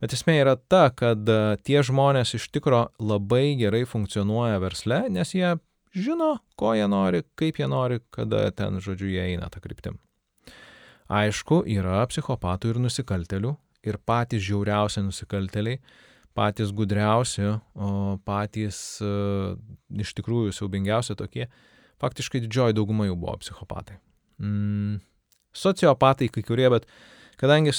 Bet 0.00 0.14
esmė 0.16 0.38
yra 0.40 0.56
ta, 0.56 0.86
kad 0.96 1.28
e, 1.28 1.40
tie 1.64 1.82
žmonės 1.84 2.36
iš 2.38 2.48
tikro 2.54 2.86
labai 3.00 3.56
gerai 3.60 3.82
funkcionuoja 3.88 4.60
versle, 4.62 5.02
nes 5.12 5.34
jie 5.36 5.56
žino, 5.96 6.38
ko 6.56 6.72
jie 6.76 6.86
nori, 6.88 7.24
kaip 7.36 7.60
jie 7.60 7.68
nori, 7.68 8.00
kada 8.14 8.46
ten, 8.56 8.80
žodžiu, 8.80 9.10
jie 9.12 9.26
eina 9.32 9.50
tą 9.52 9.60
kryptim. 9.64 9.98
Aišku, 11.10 11.64
yra 11.66 12.04
psichopatų 12.06 12.70
ir 12.70 12.78
nusikaltelių, 12.84 13.50
ir 13.86 13.98
patys 14.06 14.44
žiauriausi 14.46 15.02
nusikalteliai, 15.02 15.80
patys 16.38 16.70
gudriausi, 16.76 17.56
patys 18.28 18.78
uh, 19.02 19.56
iš 19.90 20.14
tikrųjų 20.20 20.54
siaubingiausi 20.54 21.16
tokie, 21.18 21.48
faktiškai 22.00 22.44
didžioji 22.44 22.76
dauguma 22.78 23.08
jų 23.08 23.16
buvo 23.18 23.34
psichopatai. 23.42 23.98
Mm, 24.40 25.00
sociopatai 25.56 26.30
kai 26.32 26.44
kurie, 26.46 26.68
bet 26.72 26.86
kadangi 27.40 27.74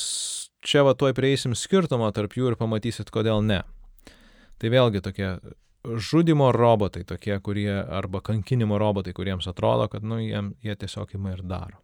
čia 0.62 0.84
va 0.86 0.94
tuoj 0.98 1.16
prieisim 1.18 1.56
skirtumą 1.58 2.12
tarp 2.16 2.36
jų 2.38 2.52
ir 2.52 2.60
pamatysit, 2.60 3.10
kodėl 3.14 3.40
ne. 3.46 3.62
Tai 4.62 4.70
vėlgi 4.70 5.02
tokie 5.02 5.32
žudimo 5.82 6.52
robotai, 6.54 7.06
tokie, 7.08 7.34
kurie, 7.42 7.72
arba 7.82 8.22
kankinimo 8.22 8.78
robotai, 8.78 9.16
kuriems 9.18 9.48
atrodo, 9.50 9.88
kad, 9.90 10.06
nu, 10.06 10.20
jie, 10.22 10.44
jie 10.62 10.76
tiesiog 10.84 11.16
ima 11.18 11.34
ir 11.34 11.42
daro. 11.48 11.80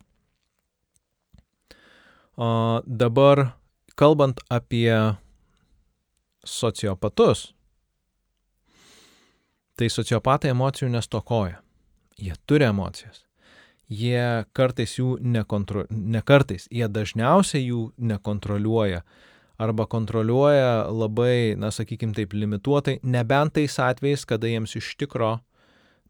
Dabar, 2.37 3.45
kalbant 3.97 4.41
apie 4.53 4.93
sociopatus, 6.45 7.51
tai 9.77 9.89
sociopatai 9.93 10.53
emocijų 10.53 10.91
nestokoja. 10.93 11.63
Jie 12.17 12.33
turi 12.49 12.65
emocijas 12.65 13.27
jie 13.89 14.45
kartais 14.55 14.97
jų 14.97 15.17
nekontro, 15.23 15.85
ne 15.89 16.21
kartais, 16.21 16.67
jie 16.71 16.87
dažniausiai 16.91 17.67
jų 17.69 17.91
nekontroliuoja 17.97 19.03
arba 19.57 19.87
kontroliuoja 19.89 20.85
labai, 20.93 21.55
na 21.57 21.71
sakykime 21.73 22.13
taip, 22.13 22.35
limituotai, 22.37 22.99
nebent 23.01 23.55
tais 23.55 23.79
atvejais, 23.81 24.25
kada 24.29 24.51
jiems 24.51 24.75
iš 24.77 24.91
tikro 24.99 25.39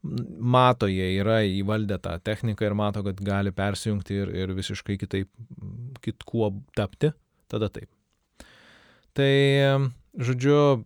mato, 0.04 0.88
jie 0.90 1.10
yra 1.20 1.42
įvaldę 1.46 2.00
tą 2.04 2.18
techniką 2.24 2.66
ir 2.68 2.76
mato, 2.78 3.04
kad 3.06 3.22
gali 3.24 3.54
persijungti 3.56 4.22
ir, 4.24 4.34
ir 4.36 4.54
visiškai 4.58 4.98
kitaip, 5.02 5.30
kitkuo 6.04 6.52
tapti, 6.78 7.12
tada 7.52 7.70
taip. 7.74 7.90
Tai, 9.18 9.32
žodžiu, 10.14 10.84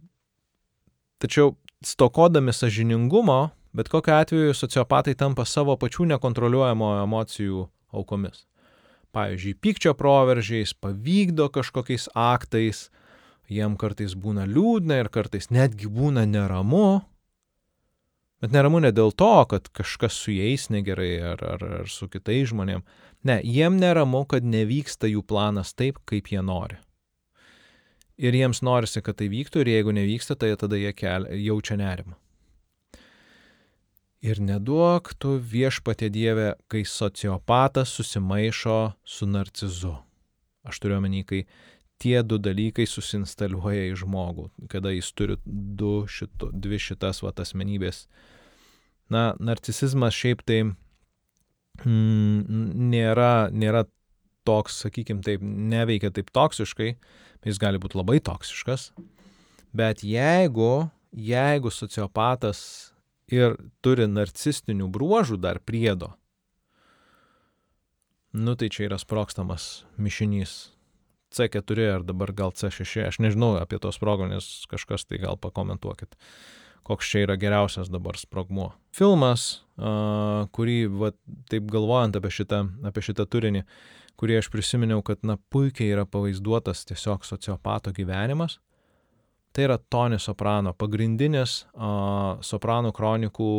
tačiau 1.20 1.56
stokodami 1.84 2.54
sažiningumo, 2.56 3.50
bet 3.74 3.90
kokiu 3.92 4.16
atveju 4.16 4.56
sociopatai 4.56 5.16
tampa 5.20 5.46
savo 5.46 5.76
pačių 5.80 6.08
nekontroliuojamo 6.14 6.94
emocijų 7.04 7.68
aukomis. 7.92 8.46
Pavyzdžiui, 9.12 9.58
pykčio 9.60 9.92
proveržiais, 10.00 10.72
pavykdo 10.80 11.50
kažkokiais 11.52 12.08
aktais, 12.16 12.86
jiem 13.52 13.76
kartais 13.76 14.16
būna 14.16 14.46
liūdna 14.48 15.02
ir 15.02 15.10
kartais 15.12 15.50
netgi 15.52 15.92
būna 15.92 16.24
neramu. 16.30 17.02
Bet 18.42 18.54
neramu 18.56 18.80
ne 18.82 18.90
dėl 18.90 19.14
to, 19.14 19.34
kad 19.50 19.68
kažkas 19.78 20.16
su 20.18 20.34
jais 20.34 20.70
negerai 20.74 21.12
ar, 21.34 21.44
ar, 21.46 21.66
ar 21.82 21.90
su 21.90 22.08
kitais 22.10 22.50
žmonėm. 22.50 22.82
Ne, 23.28 23.38
jiem 23.46 23.78
neramu, 23.78 24.24
kad 24.26 24.46
nevyksta 24.46 25.10
jų 25.12 25.22
planas 25.30 25.76
taip, 25.78 26.00
kaip 26.10 26.32
jie 26.34 26.42
nori. 26.42 26.80
Ir 28.22 28.34
jiems 28.38 28.64
norisi, 28.66 29.02
kad 29.06 29.18
tai 29.18 29.30
vyktų 29.30 29.62
ir 29.62 29.72
jeigu 29.76 29.94
nevyksta, 29.94 30.36
tai 30.38 30.56
tada 30.58 30.78
jie 30.78 30.94
kelia, 30.94 31.38
jaučia 31.38 31.78
nerimą. 31.78 32.18
Ir 34.22 34.38
neduok 34.42 35.16
tu 35.18 35.38
viešpatė 35.42 36.12
Dieve, 36.14 36.52
kai 36.70 36.84
sociopatas 36.86 37.94
susimaišo 37.98 38.94
su 39.02 39.26
narcizu. 39.26 39.96
Aš 40.62 40.78
turiu 40.82 41.00
omeny, 41.00 41.24
kai 41.26 41.46
tie 42.02 42.22
du 42.26 42.40
dalykai 42.42 42.88
susinstaliuoja 42.90 43.88
į 43.92 43.96
žmogų, 44.02 44.50
kada 44.72 44.94
jis 44.94 45.12
turi 45.14 45.38
du 45.46 46.08
šito, 46.10 46.50
dvi 46.54 46.80
šitas 46.82 47.22
vat 47.22 47.42
asmenybės. 47.44 48.08
Na, 49.12 49.32
narcisizmas 49.44 50.16
šiaip 50.16 50.42
tai 50.48 50.62
mm, 50.66 52.40
nėra, 52.92 53.34
nėra 53.54 53.86
toks, 54.48 54.82
sakykime 54.86 55.22
taip, 55.26 55.44
neveikia 55.44 56.12
taip 56.16 56.32
toksiškai, 56.34 56.96
jis 57.46 57.62
gali 57.62 57.82
būti 57.82 58.00
labai 58.00 58.20
toksiškas, 58.24 58.90
bet 59.76 60.04
jeigu, 60.06 60.90
jeigu 61.12 61.74
sociopatas 61.74 62.64
ir 63.32 63.58
turi 63.86 64.08
narcistinių 64.10 64.90
bruožų 64.92 65.40
dar 65.42 65.62
priedo, 65.64 66.14
nu 68.34 68.56
tai 68.56 68.72
čia 68.72 68.88
yra 68.90 69.00
sprokstamas 69.02 69.84
mišinys. 70.00 70.72
C4 71.32 71.88
ar 71.96 72.06
dabar 72.08 72.34
gal 72.36 72.56
C6, 72.56 73.06
aš 73.08 73.20
nežinau 73.24 73.56
apie 73.60 73.80
tos 73.82 74.00
sprogmenis, 74.00 74.66
kažkas 74.72 75.08
tai 75.08 75.22
gal 75.24 75.40
pakomentuokit, 75.42 76.18
koks 76.88 77.12
čia 77.12 77.26
yra 77.28 77.38
geriausias 77.40 77.92
dabar 77.92 78.20
sprogmuo. 78.20 78.72
Filmas, 78.96 79.64
uh, 79.78 80.48
kurį, 80.56 80.80
va, 80.92 81.14
taip 81.52 81.70
galvojant 81.72 82.18
apie 82.20 82.34
šitą, 82.34 82.66
apie 82.88 83.06
šitą 83.06 83.28
turinį, 83.32 83.64
kurį 84.20 84.42
aš 84.42 84.52
prisiminiau, 84.54 85.00
kad, 85.06 85.24
na, 85.26 85.40
puikiai 85.54 85.94
yra 85.96 86.06
pavaizduotas 86.10 86.84
tiesiog 86.90 87.24
sociopato 87.26 87.96
gyvenimas, 87.96 88.60
Tai 89.52 89.64
yra 89.64 89.78
Tony 89.78 90.20
Soprano, 90.20 90.72
pagrindinis 90.80 91.66
uh, 91.76 92.40
Sopranų 92.40 92.94
kronikų 92.96 93.50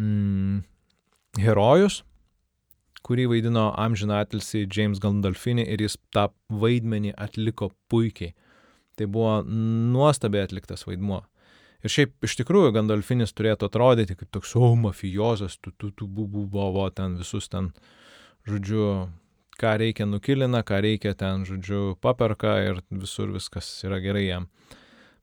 mm, 0.00 0.56
herojus, 1.44 2.00
kurį 3.04 3.28
vaidino 3.34 3.68
amžinatilsi 3.80 4.64
James 4.64 5.00
Gandolfini 5.02 5.66
ir 5.68 5.84
jis 5.84 5.98
tą 6.14 6.30
vaidmenį 6.48 7.14
atliko 7.20 7.70
puikiai. 7.92 8.34
Tai 8.94 9.08
buvo 9.10 9.40
nuostabiai 9.44 10.46
atliktas 10.46 10.86
vaidmuo. 10.86 11.24
Ir 11.84 11.92
šiaip 11.92 12.24
iš 12.24 12.38
tikrųjų 12.40 12.72
Gandolfinis 12.78 13.34
turėtų 13.36 13.68
atrodyti 13.68 14.16
kaip 14.16 14.30
toks, 14.32 14.54
o, 14.56 14.70
mafijozas, 14.80 15.58
tu, 15.60 15.74
tu, 15.76 15.90
tu, 15.92 16.08
bu, 16.08 16.24
bu, 16.30 16.46
buvo 16.48 16.86
ten 16.96 17.18
visus 17.20 17.50
ten, 17.52 17.74
žodžiu, 18.48 19.10
ką 19.60 19.74
reikia 19.82 20.06
nukilina, 20.08 20.62
ką 20.64 20.80
reikia 20.86 21.12
ten, 21.18 21.44
žodžiu, 21.48 21.98
paperka 22.00 22.56
ir 22.64 22.80
visur 22.88 23.34
viskas 23.34 23.68
yra 23.84 24.00
gerai 24.00 24.24
jam. 24.30 24.48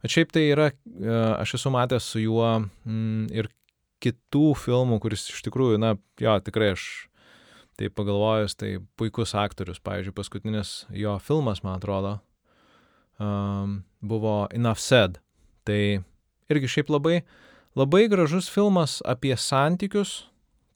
Bet 0.03 0.13
šiaip 0.13 0.35
tai 0.35 0.45
yra, 0.51 0.69
e, 0.69 1.17
aš 1.41 1.55
esu 1.57 1.74
matęs 1.74 2.05
su 2.13 2.22
juo 2.22 2.46
mm, 2.59 3.25
ir 3.33 3.50
kitų 4.01 4.51
filmų, 4.57 5.00
kuris 5.01 5.27
iš 5.33 5.41
tikrųjų, 5.48 5.81
na, 5.81 5.96
jo, 6.22 6.37
tikrai 6.46 6.75
aš 6.75 6.85
tai 7.81 7.89
pagalvojus, 7.89 8.55
tai 8.61 8.75
puikus 9.00 9.33
aktorius. 9.37 9.81
Pavyzdžiui, 9.81 10.15
paskutinis 10.15 10.75
jo 10.94 11.17
filmas, 11.25 11.63
man 11.65 11.81
atrodo, 11.81 12.20
um, 13.17 13.81
buvo 14.05 14.46
Enough 14.53 14.79
Said. 14.79 15.17
Tai 15.65 15.81
irgi 16.53 16.70
šiaip 16.77 16.94
labai, 16.94 17.20
labai 17.75 18.05
gražus 18.11 18.50
filmas 18.53 19.00
apie 19.09 19.33
santykius, 19.33 20.22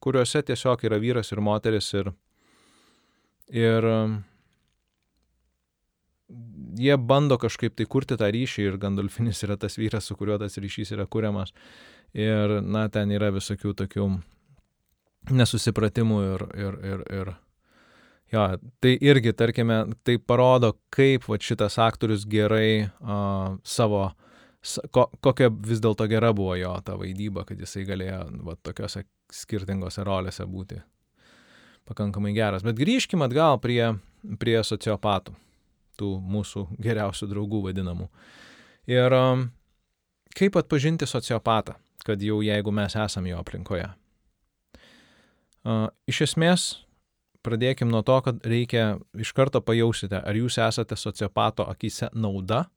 kuriuose 0.02 0.42
tiesiog 0.50 0.86
yra 0.90 0.98
vyras 1.02 1.34
ir 1.34 1.42
moteris 1.46 1.94
ir 1.94 2.14
Ir 3.54 3.86
um, 3.86 4.24
jie 6.80 6.96
bando 6.98 7.38
kažkaip 7.38 7.76
tai 7.78 7.86
kurti 7.86 8.18
tą 8.18 8.30
ryšį 8.34 8.70
ir 8.72 8.78
Gandolfinis 8.82 9.44
yra 9.46 9.58
tas 9.58 9.78
vyras, 9.78 10.08
su 10.10 10.18
kuriuo 10.18 10.40
tas 10.42 10.58
ryšys 10.58 10.96
yra 10.96 11.06
kuriamas. 11.06 11.54
Ir, 12.16 12.62
na, 12.64 12.88
ten 12.90 13.12
yra 13.14 13.30
visokių 13.36 13.76
tokių 13.78 14.08
nesusipratimų 15.32 16.22
ir, 16.26 16.46
ir, 16.60 16.78
ir, 16.92 17.04
ir 17.20 17.34
jo, 18.34 18.46
tai 18.82 18.96
irgi, 19.02 19.34
tarkime, 19.38 19.82
tai 20.04 20.18
parodo, 20.20 20.74
kaip 20.94 21.28
va, 21.30 21.40
šitas 21.42 21.78
aktorius 21.82 22.26
gerai 22.30 22.88
uh, 22.88 23.56
savo, 23.64 24.10
ko, 24.94 25.08
kokia 25.24 25.50
vis 25.50 25.82
dėlto 25.84 26.08
gera 26.12 26.34
buvo 26.36 26.56
jo 26.60 26.74
ta 26.86 26.98
vaidyba, 27.00 27.46
kad 27.48 27.62
jisai 27.62 27.86
galėjo 27.88 28.22
va, 28.46 28.58
tokiuose 28.66 29.06
skirtingose 29.34 30.06
rolėse 30.06 30.46
būti 30.50 30.82
pakankamai 31.86 32.34
geras. 32.36 32.66
Bet 32.66 32.78
grįžkime 32.80 33.28
atgal 33.28 33.60
prie, 33.62 33.94
prie 34.42 34.58
sociopatų, 34.66 35.36
tų 36.00 36.16
mūsų 36.22 36.68
geriausių 36.82 37.30
draugų 37.32 37.62
vadinamų. 37.70 38.10
Ir 38.90 39.14
um, 39.18 39.48
kaip 40.38 40.58
atpažinti 40.60 41.08
sociopatą, 41.10 41.78
kad 42.06 42.22
jau 42.22 42.42
jeigu 42.46 42.74
mes 42.74 42.98
esame 43.02 43.32
jo 43.32 43.40
aplinkoje. 43.42 43.88
Iš 46.06 46.20
esmės, 46.28 46.64
pradėkim 47.46 47.90
nuo 47.90 48.04
to, 48.06 48.20
kad 48.22 48.44
reikia 48.46 49.00
iš 49.18 49.32
karto 49.34 49.62
pajausite, 49.66 50.20
ar 50.22 50.38
jūs 50.38 50.60
esate 50.62 50.98
sociopato 50.98 51.66
akise 51.66 52.12
nauda, 52.14 52.68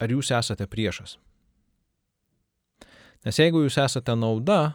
ar 0.00 0.14
jūs 0.14 0.32
esate 0.32 0.64
priešas. 0.70 1.18
Nes 3.24 3.40
jeigu 3.40 3.62
jūs 3.64 3.76
esate 3.80 4.16
nauda, 4.16 4.74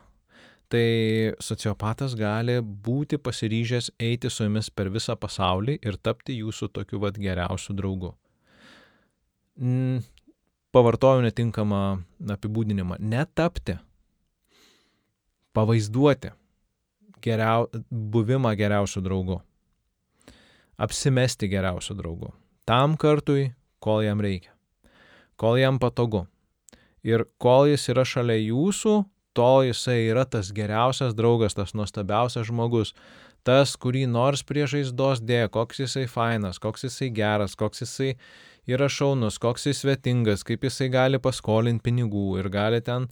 tai 0.69 1.33
sociopatas 1.41 2.13
gali 2.17 2.59
būti 2.61 3.17
pasiryžęs 3.17 3.91
eiti 4.05 4.29
su 4.29 4.45
jumis 4.45 4.69
per 4.69 4.91
visą 4.93 5.15
pasaulį 5.17 5.79
ir 5.81 5.97
tapti 5.97 6.37
jūsų 6.37 6.69
tokiu 6.77 7.01
vad 7.01 7.17
geriausiu 7.17 7.73
draugu. 7.77 8.13
Pavartoju 10.69 11.25
netinkamą 11.25 11.81
apibūdinimą. 12.37 12.99
Netapti. 13.01 13.79
Pavaizduoti 15.57 16.29
geriau, 17.21 17.67
buvimą 17.89 18.55
geriausiu 18.59 19.03
draugu. 19.05 19.39
Apsimesti 20.79 21.49
geriausiu 21.51 21.95
draugu. 21.97 22.33
Tam 22.65 22.95
kartui, 22.97 23.51
kol 23.83 24.03
jam 24.05 24.21
reikia. 24.23 24.53
Kol 25.39 25.59
jam 25.59 25.79
patogu. 25.79 26.25
Ir 27.03 27.25
kol 27.39 27.69
jis 27.69 27.87
yra 27.91 28.03
šalia 28.07 28.37
jūsų, 28.41 28.93
tol 29.35 29.63
jisai 29.67 30.09
yra 30.11 30.25
tas 30.27 30.51
geriausias 30.55 31.15
draugas, 31.15 31.55
tas 31.55 31.71
nuostabiausias 31.77 32.49
žmogus, 32.49 32.93
tas, 33.47 33.75
kurį 33.79 34.05
nors 34.11 34.43
prie 34.43 34.65
žaizdos 34.67 35.23
dėjo, 35.23 35.49
koks 35.55 35.83
jisai 35.85 36.05
fainas, 36.11 36.59
koks 36.59 36.87
jisai 36.89 37.09
geras, 37.15 37.55
koks 37.59 37.85
jisai 37.85 38.13
yra 38.69 38.89
šaunus, 38.91 39.39
koks 39.41 39.69
jis 39.69 39.83
svetingas, 39.83 40.43
kaip 40.47 40.65
jisai 40.67 40.89
gali 40.93 41.21
paskolinti 41.23 41.85
pinigų 41.87 42.39
ir 42.41 42.49
gali 42.53 42.81
ten 42.85 43.07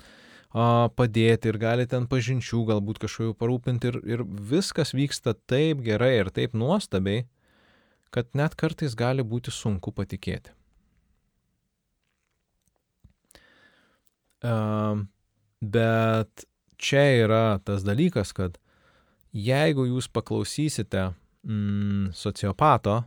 a, 0.52 0.90
padėti 0.94 1.52
ir 1.52 1.60
gali 1.62 1.88
ten 1.90 2.08
pažinčių 2.12 2.64
galbūt 2.72 3.02
kažkokiu 3.04 3.36
parūpinti 3.40 3.92
ir, 3.92 4.00
ir 4.06 4.24
viskas 4.28 4.94
vyksta 4.98 5.36
taip 5.50 5.84
gerai 5.86 6.14
ir 6.22 6.32
taip 6.34 6.56
nuostabiai, 6.58 7.26
kad 8.14 8.32
net 8.38 8.56
kartais 8.56 8.96
gali 8.96 9.26
būti 9.26 9.52
sunku 9.52 9.92
patikėti. 9.92 10.54
Uh, 14.46 15.08
Bet 15.62 16.46
čia 16.78 17.04
yra 17.26 17.58
tas 17.66 17.82
dalykas, 17.86 18.34
kad 18.34 18.60
jeigu 19.34 19.88
jūs 19.90 20.08
paklausysite 20.14 21.10
mm, 21.42 22.14
sociopato 22.14 23.02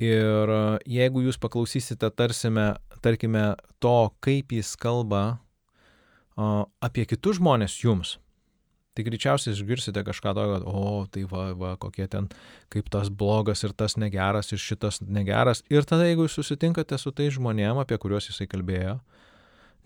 ir 0.00 0.52
jeigu 0.88 1.26
jūs 1.26 1.36
paklausysite 1.42 2.08
tarsime, 2.16 2.70
tarkime 3.04 3.58
to, 3.82 4.08
kaip 4.24 4.56
jis 4.56 4.72
kalba 4.80 5.42
apie 6.38 7.04
kitus 7.10 7.40
žmonės 7.40 7.76
jums, 7.82 8.16
tai 8.94 9.04
greičiausiai 9.06 9.54
išgirsite 9.54 10.02
kažką 10.06 10.34
tokio, 10.34 10.56
kad, 10.56 10.66
o, 10.66 11.04
tai 11.10 11.22
va, 11.30 11.44
va, 11.58 11.74
kokie 11.80 12.08
ten, 12.10 12.26
kaip 12.72 12.90
tas 12.90 13.10
blogas 13.10 13.62
ir 13.66 13.74
tas 13.78 13.98
negeras 13.98 14.52
ir 14.54 14.62
šitas 14.62 15.02
negeras. 15.02 15.62
Ir 15.70 15.86
tada, 15.86 16.08
jeigu 16.08 16.26
jūs 16.26 16.40
susitinkate 16.40 16.98
su 16.98 17.14
tai 17.14 17.28
žmonėm, 17.34 17.78
apie 17.82 17.98
kuriuos 18.00 18.30
jisai 18.30 18.48
kalbėjo, 18.50 18.98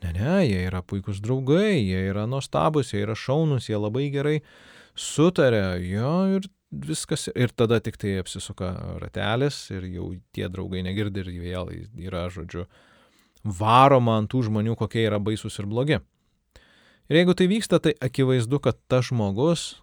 Ne, 0.02 0.10
ne, 0.16 0.38
jie 0.42 0.64
yra 0.66 0.80
puikūs 0.82 1.20
draugai, 1.22 1.78
jie 1.78 2.08
yra 2.10 2.24
nuostabus, 2.26 2.90
jie 2.90 3.04
yra 3.04 3.14
šaunus, 3.14 3.68
jie 3.70 3.78
labai 3.78 4.08
gerai 4.10 4.40
sutarė, 4.98 5.78
jo, 5.86 6.14
ir 6.38 6.48
viskas 6.72 7.28
ir 7.30 7.52
tada 7.54 7.78
tik 7.84 7.98
tai 8.00 8.16
apsisuka 8.18 8.72
ratelis 9.02 9.58
ir 9.70 9.86
jau 9.92 10.08
tie 10.34 10.48
draugai 10.50 10.82
negirdi 10.82 11.22
ir 11.22 11.30
vėl 11.44 11.70
yra, 12.08 12.24
žodžiu, 12.32 12.66
varoma 13.44 14.18
ant 14.18 14.32
tų 14.32 14.46
žmonių, 14.48 14.74
kokie 14.80 15.04
yra 15.06 15.20
baisus 15.22 15.60
ir 15.62 15.70
blogi. 15.70 16.00
Ir 17.10 17.18
jeigu 17.20 17.34
tai 17.34 17.48
vyksta, 17.50 17.80
tai 17.82 17.94
akivaizdu, 18.00 18.60
kad 18.62 18.78
tas 18.88 19.08
žmogus 19.10 19.82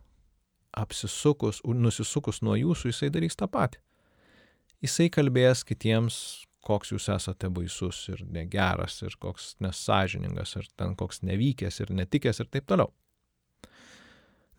apsisukus, 0.76 1.62
nusisukus 1.66 2.44
nuo 2.46 2.56
jūsų, 2.58 2.94
jisai 2.94 3.10
darys 3.14 3.38
tą 3.40 3.50
patį. 3.52 3.82
Jisai 4.86 5.10
kalbės 5.12 5.66
kitiems, 5.68 6.20
koks 6.64 6.94
jūs 6.94 7.10
esate 7.12 7.50
baisus 7.52 8.00
ir 8.12 8.24
negeras, 8.24 9.02
ir 9.04 9.16
koks 9.20 9.56
nesažiningas, 9.64 10.56
ir 10.60 10.70
ten 10.80 10.96
koks 11.00 11.24
nevykęs, 11.28 11.82
ir 11.84 11.94
netikęs, 12.00 12.40
ir 12.44 12.52
taip 12.52 12.70
toliau. 12.70 12.94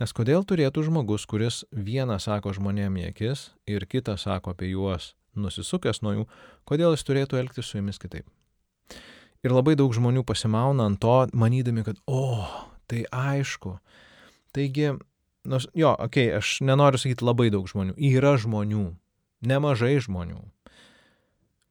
Nes 0.01 0.13
kodėl 0.17 0.47
turėtų 0.49 0.87
žmogus, 0.87 1.27
kuris 1.29 1.63
vieną 1.73 2.17
sako 2.21 2.55
žmonėm 2.57 2.97
į 3.03 3.09
akis 3.11 3.51
ir 3.69 3.85
kitą 3.85 4.17
sako 4.17 4.55
apie 4.55 4.71
juos 4.73 5.15
nusisukęs 5.37 6.01
nuo 6.05 6.15
jų, 6.17 6.29
kodėl 6.69 6.97
jis 6.97 7.05
turėtų 7.05 7.41
elgtis 7.41 7.69
su 7.69 7.77
jumis 7.77 8.01
kitaip? 8.01 8.25
Ir 9.47 9.55
labai 9.57 9.77
daug 9.79 9.93
žmonių 9.97 10.25
pasimauna 10.29 10.85
ant 10.91 11.01
to, 11.01 11.15
manydami, 11.33 11.85
kad, 11.87 12.01
o, 12.05 12.45
tai 12.91 13.07
aišku. 13.09 13.79
Taigi, 14.53 14.91
nors, 15.49 15.69
jo, 15.73 15.95
okei, 15.95 16.29
okay, 16.29 16.41
aš 16.41 16.59
nenoriu 16.67 17.01
sakyti 17.01 17.25
labai 17.25 17.49
daug 17.55 17.69
žmonių. 17.71 17.95
Yra 18.11 18.35
žmonių, 18.41 18.91
nemažai 19.47 19.95
žmonių, 20.05 20.43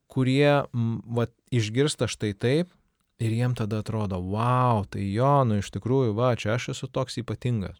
kurie, 0.09 0.63
va, 0.73 1.27
išgirsta 1.53 2.09
štai 2.09 2.33
taip 2.33 2.73
ir 3.21 3.35
jiem 3.35 3.53
tada 3.57 3.83
atrodo, 3.83 4.17
wow, 4.17 4.85
tai 4.89 5.05
jo, 5.11 5.35
nu 5.45 5.59
iš 5.59 5.69
tikrųjų, 5.75 6.15
va, 6.17 6.33
čia 6.39 6.55
aš 6.55 6.71
esu 6.73 6.89
toks 6.89 7.19
ypatingas. 7.21 7.77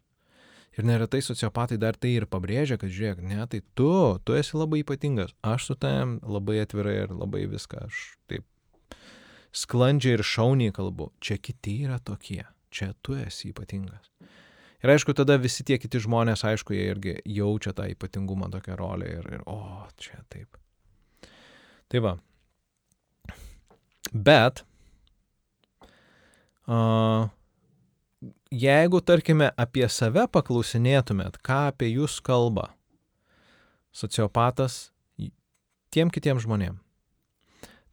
Ir 0.78 0.86
neretai 0.86 1.18
sociopatai 1.24 1.80
dar 1.82 1.96
tai 1.98 2.12
ir 2.14 2.28
pabrėžia, 2.30 2.78
kad 2.78 2.92
žiūrėk, 2.94 3.24
ne, 3.26 3.42
tai 3.50 3.58
tu, 3.74 3.90
tu 4.22 4.36
esi 4.38 4.54
labai 4.54 4.84
ypatingas. 4.84 5.34
Aš 5.42 5.72
su 5.72 5.74
tavim 5.80 6.20
labai 6.22 6.60
atvirai 6.62 7.00
ir 7.08 7.16
labai 7.16 7.48
viską, 7.50 7.88
aš 7.88 8.04
taip 8.30 8.46
sklandžiai 9.52 10.18
ir 10.18 10.24
šauniai 10.26 10.74
kalbu. 10.74 11.10
Čia 11.20 11.38
kiti 11.42 11.80
yra 11.86 11.98
tokie, 11.98 12.44
čia 12.70 12.92
tu 13.02 13.16
esi 13.18 13.50
ypatingas. 13.50 14.10
Ir 14.80 14.94
aišku, 14.94 15.12
tada 15.12 15.36
visi 15.36 15.64
tie 15.66 15.76
kiti 15.76 16.00
žmonės, 16.00 16.44
aišku, 16.48 16.72
jie 16.72 16.86
irgi 16.94 17.14
jaučia 17.28 17.74
tą 17.76 17.84
ypatingumą 17.92 18.48
tokią 18.54 18.78
rolę 18.80 19.10
ir, 19.18 19.26
ir 19.36 19.44
o, 19.50 19.60
čia 20.00 20.22
taip. 20.32 20.56
Tai 21.92 22.00
va. 22.06 22.14
Bet, 24.10 24.62
uh, 26.64 27.28
jeigu, 28.50 29.02
tarkime, 29.04 29.50
apie 29.60 29.84
save 29.92 30.24
paklausinėtumėt, 30.32 31.38
ką 31.44 31.66
apie 31.74 31.90
jūs 31.92 32.16
kalba 32.24 32.70
sociopatas 33.92 34.88
tiem 35.90 36.10
kitiem 36.14 36.40
žmonėm, 36.40 36.78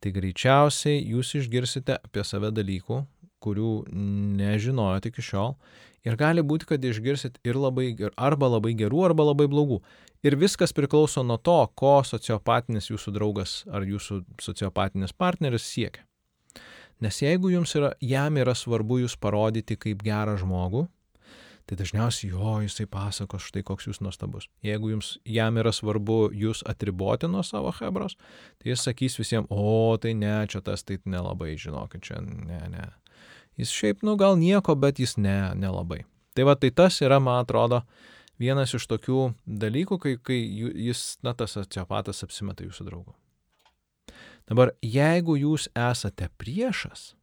tai 0.03 0.13
greičiausiai 0.15 1.01
jūs 1.13 1.35
išgirsite 1.41 1.97
apie 1.97 2.23
save 2.27 2.51
dalykų, 2.55 3.01
kurių 3.43 3.71
nežinojot 4.39 5.09
iki 5.09 5.23
šiol. 5.23 5.55
Ir 6.07 6.15
gali 6.19 6.43
būti, 6.45 6.69
kad 6.69 6.83
išgirsit 6.85 7.39
ir 7.47 7.57
labai, 7.59 7.89
arba 8.15 8.49
labai 8.53 8.73
gerų, 8.79 9.03
arba 9.09 9.25
labai 9.27 9.47
blogų. 9.51 9.81
Ir 10.25 10.37
viskas 10.39 10.73
priklauso 10.73 11.23
nuo 11.25 11.37
to, 11.37 11.57
ko 11.77 11.99
sociopatinis 12.07 12.89
jūsų 12.89 13.13
draugas 13.17 13.59
ar 13.69 13.85
jūsų 13.85 14.21
sociopatinis 14.41 15.13
partneris 15.13 15.67
siekia. 15.67 16.05
Nes 17.03 17.19
jeigu 17.21 17.51
jums 17.53 17.75
yra, 17.77 17.91
jam 18.01 18.39
yra 18.41 18.55
svarbu 18.57 19.03
jūs 19.03 19.17
parodyti 19.21 19.77
kaip 19.77 20.01
gerą 20.05 20.33
žmogų, 20.41 20.87
tai 21.67 21.77
dažniausiai 21.79 22.31
jo 22.31 22.53
jisai 22.63 22.85
pasakos 22.87 23.43
štai 23.49 23.63
koks 23.67 23.89
jūs 23.89 23.99
nuostabus. 23.99 24.47
Jeigu 24.63 24.93
jums, 24.93 25.17
jam 25.27 25.59
yra 25.59 25.73
svarbu 25.75 26.29
jūs 26.31 26.63
atriboti 26.69 27.27
nuo 27.27 27.43
savo 27.43 27.73
hebros, 27.81 28.15
tai 28.61 28.71
jis 28.71 28.85
sakys 28.87 29.19
visiems, 29.19 29.51
o 29.51 29.97
tai 30.01 30.13
ne, 30.15 30.39
čia 30.47 30.63
tas 30.63 30.85
tai 30.87 31.01
nelabai, 31.03 31.57
žinokit, 31.59 32.05
čia 32.07 32.21
ne, 32.23 32.61
ne. 32.71 32.87
Jis 33.59 33.73
šiaip, 33.73 34.05
nu 34.05 34.15
gal 34.15 34.37
nieko, 34.39 34.77
bet 34.79 35.01
jis 35.01 35.17
ne, 35.19 35.51
nelabai. 35.59 36.05
Tai 36.37 36.45
va, 36.47 36.55
tai 36.55 36.71
tas 36.71 37.01
yra, 37.01 37.19
man 37.19 37.41
atrodo, 37.41 37.81
vienas 38.39 38.75
iš 38.77 38.85
tokių 38.87 39.31
dalykų, 39.49 39.99
kai, 39.99 40.15
kai 40.21 40.37
jis, 40.37 41.17
na, 41.25 41.33
tas 41.35 41.57
sociopatas 41.57 42.23
apsimeta 42.23 42.63
jūsų 42.63 42.87
draugu. 42.87 43.17
Dabar, 44.47 44.71
jeigu 44.85 45.35
jūs 45.35 45.67
esate 45.75 46.29
priešas, 46.39 47.16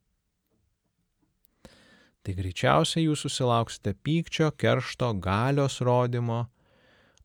tai 2.25 2.35
greičiausiai 2.39 3.05
jūs 3.07 3.27
susilauksite 3.27 3.95
pykčio, 4.05 4.51
keršto, 4.57 5.13
galios 5.21 5.81
rodymo 5.85 6.47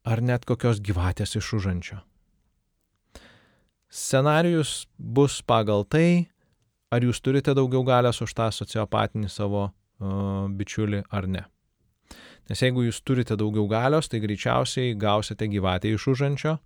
ar 0.04 0.22
net 0.24 0.46
kokios 0.48 0.82
gyvatės 0.84 1.38
iš 1.40 1.54
užančio. 1.60 2.02
Scenarius 3.90 4.84
bus 4.98 5.40
pagal 5.42 5.86
tai, 5.90 6.30
ar 6.94 7.06
jūs 7.06 7.22
turite 7.26 7.56
daugiau 7.58 7.82
galios 7.88 8.22
už 8.22 8.36
tą 8.38 8.50
sociopatinį 8.54 9.32
savo 9.32 9.70
uh, 9.70 10.46
bičiulį 10.52 11.06
ar 11.10 11.28
ne. 11.32 11.46
Nes 12.50 12.62
jeigu 12.62 12.84
jūs 12.86 13.02
turite 13.06 13.38
daugiau 13.38 13.68
galios, 13.70 14.10
tai 14.10 14.22
greičiausiai 14.22 14.96
gausite 14.98 15.48
gyvatę 15.50 15.92
iš 15.94 16.08
užančio, 16.14 16.58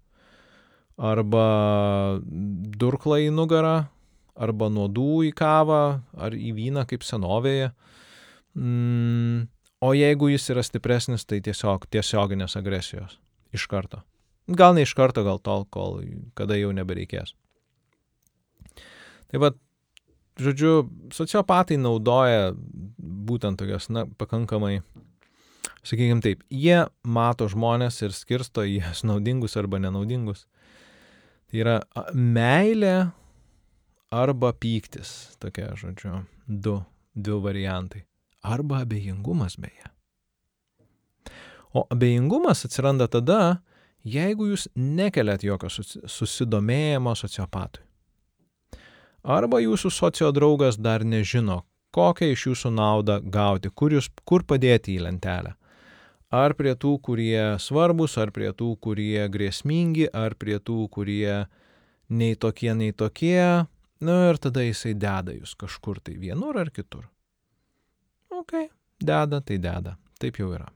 arba 0.97 1.47
durklą 2.79 3.19
į 3.25 3.31
nugarą, 3.35 3.75
arba 4.33 4.69
nuodų 4.71 5.25
į 5.29 5.33
kavą, 5.37 5.83
ar 6.15 6.35
į 6.35 6.53
vyną 6.57 6.85
kaip 6.89 7.03
senovėje. 7.05 7.71
Mm, 8.55 9.47
o 9.81 9.93
jeigu 9.93 10.29
jis 10.29 10.49
yra 10.53 10.63
stipresnis, 10.65 11.25
tai 11.25 11.41
tiesiog 11.43 11.87
tiesioginės 11.91 12.57
agresijos. 12.59 13.17
Iš 13.53 13.65
karto. 13.69 14.03
Gal 14.47 14.75
ne 14.75 14.83
iš 14.85 14.93
karto, 14.97 15.23
gal 15.25 15.39
tol, 15.41 15.65
kol 15.71 16.01
kada 16.37 16.57
jau 16.59 16.73
nebereikės. 16.75 17.33
Tai 19.31 19.41
va, 19.41 19.53
žodžiu, 20.37 20.83
sociopatai 21.15 21.79
naudoja 21.81 22.51
būtent 22.53 23.57
tokias, 23.61 23.89
na, 23.93 24.05
pakankamai, 24.19 24.81
sakykime 25.81 26.21
taip, 26.25 26.43
jie 26.53 26.83
mato 27.01 27.47
žmonės 27.49 28.01
ir 28.03 28.13
skirsto 28.13 28.65
jas 28.67 29.05
naudingus 29.07 29.57
arba 29.57 29.81
nenaudingus. 29.81 30.45
Tai 31.49 31.61
yra 31.63 31.75
meilė 32.13 32.95
arba 34.13 34.53
pyktis, 34.53 35.33
tokie, 35.41 35.69
žodžiu, 35.79 36.23
du, 36.45 36.81
du 37.15 37.39
variantai 37.41 38.03
arba 38.43 38.81
abejingumas 38.83 39.55
beje. 39.57 39.87
O 41.73 41.87
abejingumas 41.89 42.65
atsiranda 42.65 43.07
tada, 43.07 43.63
jeigu 44.05 44.51
jūs 44.51 44.67
nekeliat 44.75 45.43
jokio 45.43 45.71
susidomėjimo 45.71 47.15
sociopatui. 47.17 47.81
Arba 49.23 49.61
jūsų 49.63 49.89
sociodraugas 49.95 50.77
dar 50.77 51.05
nežino, 51.07 51.61
kokią 51.95 52.33
iš 52.33 52.47
jūsų 52.49 52.73
naudą 52.75 53.21
gauti, 53.23 53.71
kur, 53.71 53.95
jūs, 53.95 54.09
kur 54.27 54.43
padėti 54.43 54.97
į 54.97 55.05
lentelę. 55.07 55.55
Ar 56.33 56.55
prie 56.57 56.73
tų, 56.75 56.97
kurie 57.05 57.55
svarbus, 57.61 58.17
ar 58.17 58.33
prie 58.35 58.51
tų, 58.51 58.73
kurie 58.83 59.29
grėsmingi, 59.31 60.09
ar 60.11 60.35
prie 60.35 60.59
tų, 60.59 60.89
kurie 60.91 61.45
nei 62.09 62.35
tokie, 62.35 62.73
nei 62.75 62.91
tokie. 62.91 63.65
Na 64.03 64.11
nu, 64.11 64.19
ir 64.33 64.41
tada 64.43 64.65
jisai 64.65 64.97
deda 64.99 65.31
jūs 65.31 65.55
kažkur 65.55 66.03
tai 66.03 66.17
vienur 66.19 66.57
ar 66.59 66.73
kitur 66.73 67.05
ok, 68.39 68.55
deda, 69.01 69.41
tai 69.41 69.59
deda. 69.61 69.97
Taip 70.19 70.39
jau 70.39 70.51
yra. 70.55 70.69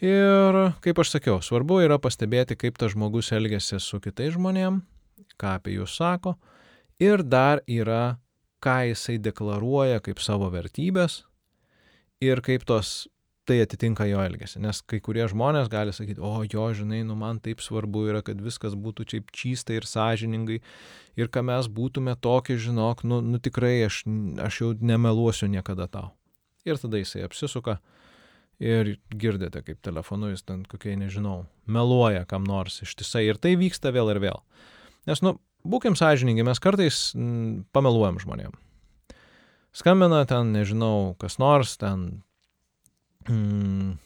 Ir 0.00 0.56
kaip 0.80 1.00
aš 1.02 1.12
sakiau, 1.12 1.42
svarbu 1.44 1.82
yra 1.84 1.98
pastebėti, 2.00 2.56
kaip 2.56 2.78
tas 2.80 2.94
žmogus 2.94 3.28
elgesi 3.36 3.76
su 3.84 4.00
kitais 4.00 4.32
žmonėm, 4.32 4.80
ką 5.36 5.56
apie 5.58 5.74
jūs 5.76 5.98
sako, 6.00 6.38
ir 6.96 7.20
dar 7.20 7.60
yra, 7.68 8.16
ką 8.64 8.78
jisai 8.88 9.18
deklaruoja 9.20 10.00
kaip 10.04 10.22
savo 10.24 10.48
vertybės 10.52 11.22
ir 12.20 12.40
kaip 12.44 12.64
tos 12.68 13.08
tai 13.50 13.58
atitinka 13.64 14.06
jo 14.06 14.22
elgesį. 14.22 14.60
Nes 14.62 14.80
kai 14.86 15.00
kurie 15.02 15.24
žmonės 15.30 15.70
gali 15.72 15.92
sakyti, 15.94 16.22
o 16.22 16.44
jo, 16.46 16.68
žinai, 16.76 17.02
nu 17.06 17.16
man 17.18 17.40
taip 17.42 17.62
svarbu 17.64 18.06
yra, 18.12 18.22
kad 18.26 18.38
viskas 18.42 18.76
būtų 18.78 19.06
čia 19.10 19.22
čystai 19.34 19.80
ir 19.80 19.88
sąžiningai 19.90 20.60
ir 21.18 21.30
kad 21.34 21.46
mes 21.48 21.66
būtume 21.66 22.14
tokie, 22.22 22.60
žinok, 22.60 23.02
nu, 23.02 23.18
nu 23.26 23.42
tikrai 23.42 23.80
aš, 23.88 24.04
aš 24.46 24.60
jau 24.62 24.70
nemeluosiu 24.78 25.50
niekada 25.50 25.88
tau. 25.90 26.12
Ir 26.68 26.78
tada 26.78 27.00
jisai 27.00 27.24
apsisuka 27.26 27.80
ir 28.60 28.94
girdite, 29.10 29.64
kaip 29.66 29.80
telefonu 29.82 30.30
jis 30.30 30.44
ten 30.46 30.62
kokiai, 30.68 30.98
nežinau, 31.00 31.46
meluoja 31.66 32.26
kam 32.28 32.46
nors 32.46 32.82
ištisai 32.84 33.26
ir 33.26 33.40
tai 33.40 33.56
vyksta 33.58 33.90
vėl 33.96 34.12
ir 34.14 34.22
vėl. 34.22 34.42
Nes, 35.08 35.24
nu, 35.24 35.38
būkim 35.66 35.96
sąžininkai, 35.98 36.46
mes 36.46 36.62
kartais 36.62 37.04
m, 37.16 37.64
pameluojam 37.74 38.20
žmonėm. 38.22 38.54
Skambina 39.74 40.22
ten, 40.28 40.54
nežinau, 40.54 41.14
kas 41.18 41.38
nors, 41.40 41.78
ten 41.80 42.20
Mm. 43.30 43.96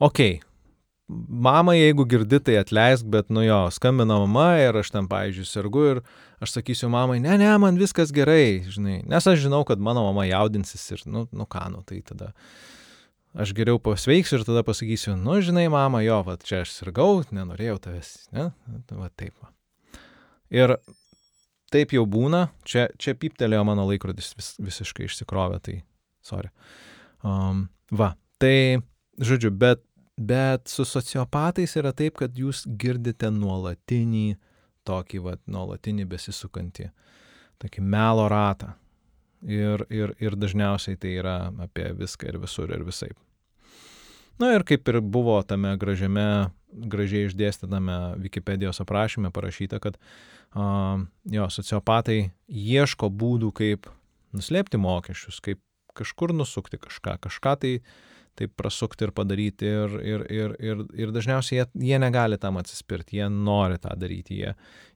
Ok. 0.00 0.22
Mama, 1.28 1.74
jeigu 1.74 2.04
girdi, 2.06 2.38
tai 2.38 2.60
atleisk, 2.60 3.08
bet 3.10 3.32
nu 3.34 3.42
jo, 3.42 3.64
skambina 3.74 4.20
mama 4.22 4.52
ir 4.62 4.76
aš 4.78 4.92
ten, 4.94 5.08
pavyzdžiui, 5.10 5.46
sergu 5.48 5.86
ir 5.88 6.00
aš 6.44 6.54
sakysiu 6.54 6.90
mamai, 6.92 7.18
ne, 7.24 7.34
ne, 7.40 7.48
man 7.58 7.80
viskas 7.80 8.12
gerai, 8.14 8.62
žinai, 8.70 9.00
nes 9.10 9.26
aš 9.26 9.40
žinau, 9.42 9.64
kad 9.66 9.82
mano 9.82 10.04
mama 10.06 10.28
jaudinsis 10.28 10.84
ir, 10.94 11.02
nu, 11.10 11.24
nu 11.34 11.48
ką, 11.50 11.64
nu 11.74 11.82
tai 11.88 11.98
tada 12.06 12.30
aš 13.34 13.52
geriau 13.58 13.80
pasveiksiu 13.82 14.38
ir 14.38 14.46
tada 14.46 14.62
pasakysiu, 14.66 15.16
nu, 15.18 15.40
žinai, 15.42 15.66
mama, 15.72 16.04
jo, 16.06 16.20
va, 16.26 16.38
čia 16.38 16.62
aš 16.62 16.76
sirgau, 16.78 17.24
nenorėjau 17.34 17.80
tavęs, 17.88 18.12
ne, 18.36 18.50
va 18.94 19.10
taip. 19.10 19.34
Va. 19.42 19.50
Ir 20.54 20.76
taip 21.74 21.94
jau 21.94 22.06
būna, 22.10 22.48
čia, 22.66 22.88
čia 23.02 23.14
piptelėjo 23.18 23.66
mano 23.66 23.86
laikrodis 23.90 24.32
vis, 24.38 24.54
visiškai 24.62 25.10
išsikrovė, 25.10 25.60
tai 25.66 25.76
sorry. 26.26 26.50
Um, 27.26 27.66
va, 27.92 28.14
tai, 28.40 28.80
žodžiu, 29.20 29.52
bet, 29.52 29.82
bet 30.16 30.68
su 30.68 30.86
sociopatais 30.88 31.76
yra 31.76 31.92
taip, 31.96 32.16
kad 32.20 32.36
jūs 32.36 32.64
girdite 32.80 33.30
nuolatinį, 33.34 34.36
tokį, 34.88 35.22
va, 35.24 35.36
nuolatinį 35.50 36.06
besisukantį, 36.08 36.90
tokį 37.60 37.84
melo 37.84 38.28
ratą. 38.32 38.74
Ir, 39.40 39.86
ir, 39.88 40.12
ir 40.20 40.36
dažniausiai 40.36 40.98
tai 41.00 41.14
yra 41.16 41.36
apie 41.64 41.86
viską 41.96 42.28
ir 42.28 42.36
visur 42.42 42.72
ir 42.74 42.82
visai. 42.84 43.08
Na 44.40 44.54
ir 44.56 44.64
kaip 44.68 44.88
ir 44.88 44.98
buvo 45.00 45.38
tame 45.44 45.72
gražiame, 45.80 46.50
gražiai 46.72 47.28
išdėstytame 47.28 47.96
Wikipedijos 48.20 48.80
aprašyme 48.80 49.32
parašyta, 49.32 49.80
kad 49.80 49.96
uh, 50.00 51.00
jo, 51.28 51.48
sociopatai 51.52 52.30
ieško 52.48 53.08
būdų, 53.12 53.50
kaip 53.56 53.88
nuslėpti 54.36 54.80
mokesčius, 54.80 55.40
kaip 55.44 55.60
kažkur 55.96 56.34
nusukti 56.36 56.80
kažką, 56.80 57.18
kažką 57.26 57.56
tai 57.60 57.74
taip 58.38 58.52
prasukti 58.56 59.04
ir 59.04 59.12
padaryti 59.12 59.68
ir, 59.68 59.96
ir, 60.00 60.24
ir, 60.32 60.54
ir, 60.62 60.84
ir 60.96 61.12
dažniausiai 61.12 61.60
jie, 61.60 61.66
jie 61.90 61.98
negali 62.00 62.38
tam 62.40 62.60
atsispirti, 62.60 63.18
jie 63.18 63.28
nori 63.32 63.80
tą 63.82 63.92
daryti, 64.00 64.38
jie, 64.40 64.54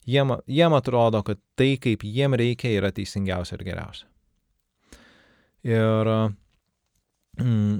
jiem, 0.08 0.36
jiem 0.48 0.76
atrodo, 0.76 1.20
kad 1.26 1.40
tai, 1.58 1.74
kaip 1.82 2.06
jiem 2.06 2.36
reikia, 2.40 2.72
yra 2.78 2.92
teisingiausia 2.94 3.58
ir 3.58 3.66
geriausia. 3.66 4.08
Ir 5.64 6.10
mm, 7.40 7.76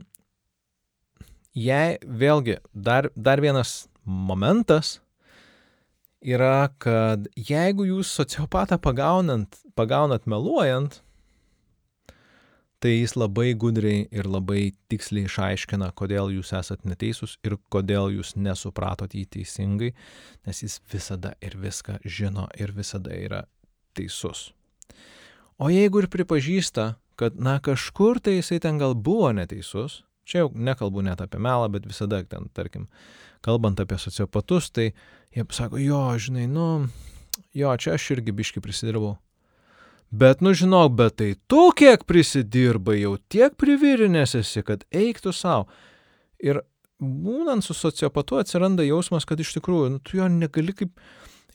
jei 1.55 1.96
vėlgi 2.03 2.59
dar, 2.72 3.11
dar 3.14 3.42
vienas 3.44 3.85
momentas 4.05 4.98
yra, 6.24 6.70
kad 6.81 7.29
jeigu 7.37 7.87
jūs 7.88 8.12
sociopatą 8.16 8.79
pagaunant, 8.81 9.61
pagaunat 9.77 10.24
meluojant, 10.31 11.03
tai 12.85 12.99
jis 12.99 13.14
labai 13.16 13.55
gudriai 13.57 14.03
ir 14.12 14.27
labai 14.29 14.75
tiksliai 14.92 15.25
išaiškina, 15.25 15.87
kodėl 15.97 16.29
jūs 16.35 16.51
esat 16.53 16.83
neteisūs 16.85 17.38
ir 17.49 17.55
kodėl 17.73 18.11
jūs 18.12 18.35
nesupratot 18.37 19.14
jį 19.16 19.23
teisingai, 19.38 19.94
nes 20.44 20.61
jis 20.61 20.75
visada 20.92 21.33
ir 21.40 21.57
viską 21.57 21.97
žino 22.05 22.44
ir 22.61 22.75
visada 22.77 23.16
yra 23.16 23.47
teisus. 23.97 24.51
O 25.57 25.70
jeigu 25.73 26.03
ir 26.03 26.11
pripažįsta, 26.12 26.85
kad, 27.16 27.40
na, 27.40 27.57
kažkur 27.64 28.20
tai 28.20 28.37
jisai 28.37 28.61
ten 28.61 28.77
gal 28.77 28.92
buvo 28.92 29.33
neteisus, 29.33 30.03
čia 30.29 30.42
jau 30.42 30.53
nekalbu 30.53 31.07
net 31.09 31.25
apie 31.25 31.40
melą, 31.40 31.73
bet 31.73 31.88
visada 31.88 32.20
ten, 32.29 32.53
tarkim, 32.53 32.90
kalbant 33.40 33.81
apie 33.81 33.97
sociopatus, 33.97 34.68
tai 34.77 34.90
jie 35.33 35.49
sako, 35.57 35.81
jo, 35.81 36.05
žinai, 36.20 36.44
nu, 36.53 36.90
jo, 37.57 37.73
čia 37.81 37.97
aš 37.97 38.11
irgi 38.18 38.37
biški 38.37 38.61
prisidirbau. 38.61 39.16
Bet, 40.14 40.40
nu 40.40 40.53
žinok, 40.55 40.92
bet 40.94 41.16
tai 41.18 41.33
tu 41.50 41.62
kiek 41.74 42.05
prisidirbai, 42.07 43.00
jau 43.00 43.16
tiek 43.33 43.55
privirinęs 43.59 44.37
esi, 44.38 44.62
kad 44.62 44.85
eiktų 44.94 45.33
savo. 45.35 45.66
Ir 46.38 46.61
būnant 47.03 47.64
su 47.66 47.74
sociopatu 47.74 48.38
atsiranda 48.38 48.87
jausmas, 48.87 49.27
kad 49.27 49.40
iš 49.42 49.57
tikrųjų, 49.57 49.88
nu, 49.96 50.03
tu 50.05 50.20
jo 50.20 50.29
negali 50.31 50.77
kaip, 50.77 50.92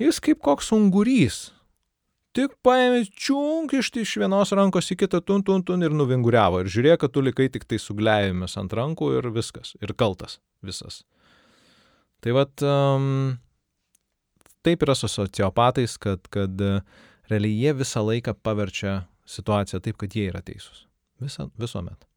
jis 0.01 0.19
kaip 0.25 0.41
koks 0.43 0.73
ungurys, 0.75 1.39
tik 2.35 2.57
paėmė 2.65 3.05
čiunk 3.15 3.77
iš, 3.79 4.17
vienos 4.19 4.51
rankos 4.51 4.91
į 4.91 4.99
kitą 5.05 5.21
tun, 5.23 5.45
tun, 5.45 5.63
tun 5.63 5.85
ir 5.85 5.95
nuvinguriavo. 5.95 6.63
Ir 6.63 6.73
žiūrėk, 6.73 6.99
kad 7.05 7.15
tu 7.15 7.23
likai 7.23 7.47
tik 7.53 7.63
tai 7.69 7.79
suglejėmis 7.79 8.59
ant 8.59 8.75
rankų 8.75 9.13
ir 9.21 9.31
viskas. 9.35 9.77
Ir 9.79 9.95
kaltas 9.95 10.41
visas. 10.65 11.05
Tai 12.19 12.35
vad, 12.35 12.51
um, 12.67 13.37
taip 14.67 14.83
yra 14.83 14.97
su 14.99 15.07
sociopatais, 15.07 15.95
kad, 16.01 16.27
kad 16.33 16.59
uh, 16.59 16.81
realiai 17.29 17.55
jie 17.55 17.73
visą 17.81 18.03
laiką 18.07 18.35
paverčia 18.43 19.03
situaciją 19.29 19.81
taip, 19.85 19.97
kad 20.01 20.15
jie 20.15 20.29
yra 20.31 20.41
teisūs. 20.45 20.85
Visa, 21.21 21.49
visuomet. 21.59 22.07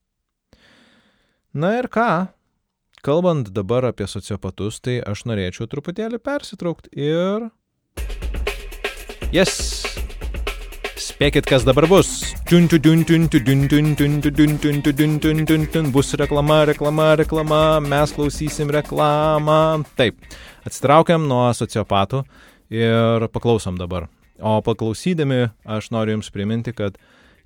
Na 1.53 1.75
ir 1.77 1.89
ką, 1.93 2.33
kalbant 3.05 3.51
dabar 3.53 3.85
apie 3.91 4.07
sociopatus, 4.09 4.81
tai 4.81 5.01
aš 5.05 5.27
norėčiau 5.29 5.69
truputėlį 5.69 6.23
persitraukti 6.23 6.95
ir... 6.97 7.51
Yes! 9.33 9.83
Spėkit, 11.03 11.49
kas 11.51 11.65
dabar 11.67 11.89
bus. 11.91 12.09
Bus 15.93 16.15
reklama, 16.21 16.63
reklama, 16.71 17.09
reklama, 17.19 17.63
mes 17.83 18.15
klausysim 18.15 18.71
reklamą. 18.71 19.83
Taip, 19.99 20.23
atsitraukiam 20.63 21.27
nuo 21.29 21.45
sociopatų 21.59 22.23
ir 22.71 23.29
paklausom 23.35 23.81
dabar. 23.83 24.07
O 24.43 24.59
paklausydami 24.67 25.53
aš 25.65 25.93
noriu 25.95 26.17
Jums 26.17 26.33
priminti, 26.35 26.73
kad 26.75 26.97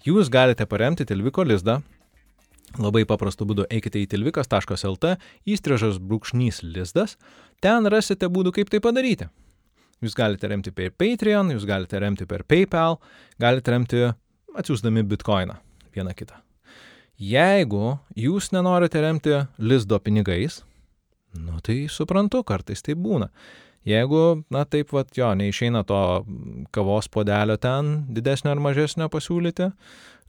Jūs 0.07 0.31
galite 0.33 0.65
paremti 0.65 1.05
Tilviko 1.05 1.45
lizdą. 1.45 1.83
Labai 2.81 3.05
paprastu 3.09 3.47
būdu 3.49 3.67
eikite 3.73 4.01
į 4.01 4.09
tilvikas.lt, 4.13 5.13
įstrižas 5.49 6.01
brūkšnys 6.03 6.63
lizdas, 6.65 7.15
ten 7.63 7.87
rasite 7.93 8.29
būdų, 8.33 8.53
kaip 8.57 8.73
tai 8.73 8.81
padaryti. 8.85 9.29
Jūs 10.05 10.17
galite 10.17 10.49
remti 10.51 10.73
per 10.77 10.91
Patreon, 10.93 11.53
jūs 11.55 11.65
galite 11.69 12.01
remti 12.01 12.27
per 12.29 12.45
PayPal, 12.45 12.99
galite 13.41 13.73
remti 13.73 14.03
atsiųsdami 14.57 15.05
bitkoiną 15.09 15.57
vieną 15.97 16.17
kitą. 16.17 16.41
Jeigu 17.17 17.97
jūs 18.17 18.51
nenorite 18.53 19.01
remti 19.01 19.39
lizdo 19.57 19.97
pinigais, 20.01 20.61
nu 21.37 21.63
tai 21.65 21.87
suprantu, 21.93 22.43
kartais 22.45 22.85
tai 22.85 22.97
būna. 22.97 23.31
Jeigu, 23.87 24.43
na 24.51 24.65
taip, 24.67 24.91
va, 24.91 25.05
jo, 25.15 25.29
neišeina 25.39 25.85
to 25.87 25.99
kavos 26.75 27.07
podelio 27.13 27.55
ten 27.63 28.01
didesnio 28.11 28.51
ar 28.57 28.63
mažesnio 28.63 29.07
pasiūlyti 29.13 29.71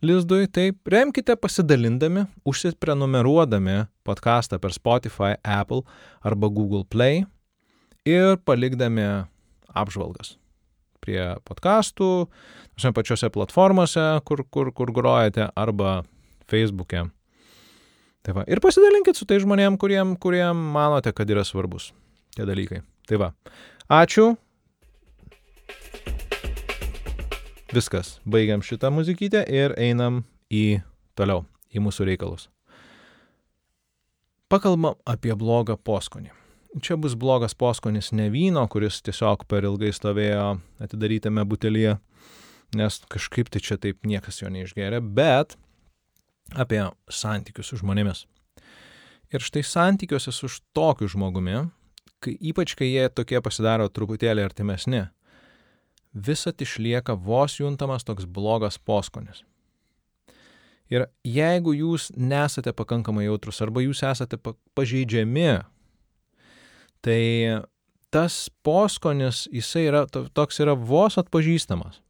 lizdui, 0.05 0.45
tai 0.53 0.71
remkite 0.85 1.33
pasidalindami, 1.41 2.27
užsiprenumeruodami 2.45 3.87
podcastą 4.05 4.59
per 4.61 4.75
Spotify, 4.75 5.35
Apple 5.41 5.81
arba 6.21 6.49
Google 6.53 6.85
Play 6.85 7.23
ir 8.05 8.37
palikdami 8.45 9.07
apžvalgas 9.73 10.35
prie 11.01 11.21
podkastų, 11.47 12.27
šiandien 12.75 12.95
pačiose 12.97 13.29
platformose, 13.31 14.05
kur, 14.27 14.43
kur, 14.51 14.73
kur 14.75 14.91
grojate, 14.91 15.47
arba 15.55 16.01
Facebook'e. 16.51 17.07
Tai 18.27 18.35
va, 18.35 18.43
ir 18.45 18.59
pasidalinkit 18.61 19.15
su 19.15 19.25
tai 19.25 19.39
žmonėm, 19.39 19.79
kuriem, 19.79 20.17
kuriem 20.19 20.59
manote, 20.75 21.13
kad 21.15 21.29
yra 21.31 21.45
svarbus 21.47 21.93
tie 22.35 22.45
dalykai. 22.45 22.83
Tai 23.07 23.21
va, 23.21 23.31
ačiū. 23.89 24.33
Viskas, 27.73 28.17
baigiam 28.23 28.63
šitą 28.63 28.91
muzikytę 28.95 29.43
ir 29.51 29.75
einam 29.79 30.23
į 30.51 30.81
toliau, 31.19 31.45
į 31.71 31.83
mūsų 31.83 32.07
reikalus. 32.07 32.47
Pakalbam 34.47 34.95
apie 35.07 35.35
blogą 35.35 35.75
poskonį 35.75 36.31
čia 36.81 36.97
bus 36.97 37.15
blogas 37.15 37.53
poskonis 37.53 38.11
ne 38.11 38.29
vyno, 38.29 38.65
kuris 38.67 39.01
tiesiog 39.05 39.45
per 39.49 39.65
ilgai 39.67 39.91
stovėjo 39.95 40.57
atidarytame 40.83 41.45
butelyje, 41.47 41.97
nes 42.77 42.99
kažkaip 43.11 43.51
tai 43.53 43.61
čia 43.63 43.77
taip 43.81 44.05
niekas 44.07 44.41
jo 44.41 44.51
neišgeria, 44.53 45.01
bet 45.01 45.57
apie 46.55 46.83
santykius 47.09 47.71
su 47.71 47.79
žmonėmis. 47.81 48.25
Ir 49.33 49.43
štai 49.43 49.63
santykiuose 49.67 50.31
su 50.31 50.49
tokiu 50.75 51.09
žmogumi, 51.11 51.65
kai, 52.23 52.35
ypač 52.39 52.75
kai 52.77 52.89
jie 52.91 53.07
tokie 53.09 53.41
pasidaro 53.43 53.87
truputėlį 53.89 54.45
artimesni, 54.45 55.05
visat 56.13 56.61
išlieka 56.63 57.15
vos 57.15 57.59
juntamas 57.59 58.07
toks 58.07 58.25
blogas 58.25 58.77
poskonis. 58.77 59.43
Ir 60.87 61.09
jeigu 61.27 61.73
jūs 61.75 62.11
nesate 62.15 62.71
pakankamai 62.71 63.25
jautrus 63.25 63.59
arba 63.61 63.83
jūs 63.83 64.05
esate 64.07 64.39
pažeidžiami 64.77 65.49
Tai 67.01 67.61
tas 68.11 68.49
poskonis, 68.63 69.45
jisai 69.53 69.87
yra, 69.87 70.05
toks 70.07 70.61
yra 70.63 70.75
vos 70.75 71.17
atpažįstamas. 71.19 72.01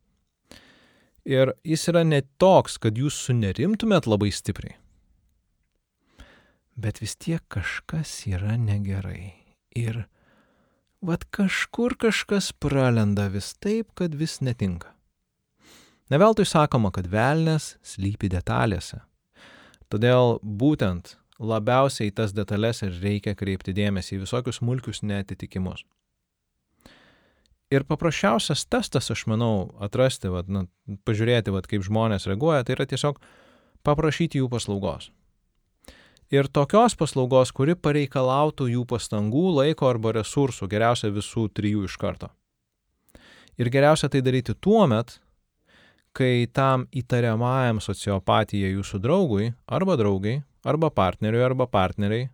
Ir 1.28 1.52
jis 1.67 1.84
yra 1.91 2.06
ne 2.08 2.22
toks, 2.39 2.78
kad 2.80 2.98
jūs 2.98 3.17
sunerimtumėt 3.28 4.08
labai 4.08 4.32
stipriai. 4.32 4.78
Bet 6.78 7.02
vis 7.02 7.17
tiek 7.20 7.43
kažkas 7.52 8.22
yra 8.30 8.56
negerai. 8.62 9.46
Ir 9.75 10.06
vad 11.01 11.25
kažkur 11.32 11.97
kažkas 11.99 12.51
pralenda 12.51 13.27
vis 13.27 13.53
taip, 13.60 13.91
kad 13.93 14.15
vis 14.15 14.39
netinka. 14.41 14.93
Neveltui 16.10 16.45
sakoma, 16.47 16.91
kad 16.95 17.10
velnės 17.12 17.75
slypi 17.84 18.30
detalėse. 18.32 19.01
Todėl 19.91 20.39
būtent 20.41 21.17
labiausiai 21.39 22.12
tas 22.15 22.34
detalės 22.34 22.82
ir 22.84 22.95
reikia 23.03 23.36
kreipti 23.36 23.75
dėmesį 23.75 24.17
į 24.17 24.23
visokius 24.23 24.62
smulkius 24.62 25.03
netitikimus. 25.03 25.84
Ir 27.67 27.84
paprasčiausias 27.84 28.63
testas, 28.71 29.12
aš 29.12 29.25
manau, 29.27 29.75
atrasti, 29.84 30.32
vat, 30.32 30.47
na, 30.47 30.63
pažiūrėti, 31.03 31.51
vat, 31.51 31.67
kaip 31.67 31.84
žmonės 31.84 32.30
reaguoja, 32.32 32.63
tai 32.63 32.77
yra 32.77 32.88
tiesiog 32.88 33.19
paprašyti 33.84 34.39
jų 34.39 34.47
paslaugos. 34.51 35.10
Ir 36.32 36.50
tokios 36.52 36.98
paslaugos, 37.00 37.54
kuri 37.56 37.78
pareikalautų 37.80 38.68
jų 38.74 38.84
pastangų, 38.90 39.46
laiko 39.62 39.88
arba 39.88 40.12
resursų, 40.18 40.68
geriausia 40.68 41.08
visų 41.16 41.48
trijų 41.56 41.86
iš 41.88 41.96
karto. 42.02 42.28
Ir 43.58 43.72
geriausia 43.72 44.10
tai 44.12 44.20
daryti 44.22 44.54
tuo 44.60 44.84
met, 44.92 45.22
kai 46.12 46.50
tam 46.52 46.84
įtariamajam 46.92 47.80
sociopatija 47.80 48.74
jūsų 48.74 49.00
draugui 49.00 49.54
arba 49.66 49.96
draugai, 49.96 50.42
arba 50.68 50.92
partneriui, 50.92 51.46
arba 51.46 51.68
partneriai 51.72 52.28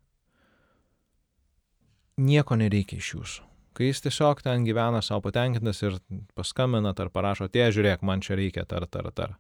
nieko 2.18 2.58
nereikia 2.58 2.98
iš 2.98 3.14
jūsų. 3.14 3.50
Kai 3.74 3.90
jis 3.90 4.04
tiesiog 4.06 4.42
ten 4.46 4.66
gyvena 4.66 5.02
savo 5.02 5.24
patenkintas 5.26 5.82
ir 5.82 5.98
paskambina 6.38 6.94
ar 6.94 7.10
parašo, 7.14 7.48
tie 7.50 7.70
žiūrėk, 7.74 8.02
man 8.06 8.22
čia 8.22 8.38
reikia 8.38 8.66
tar, 8.70 8.86
tar, 8.86 9.10
tar. 9.14 9.38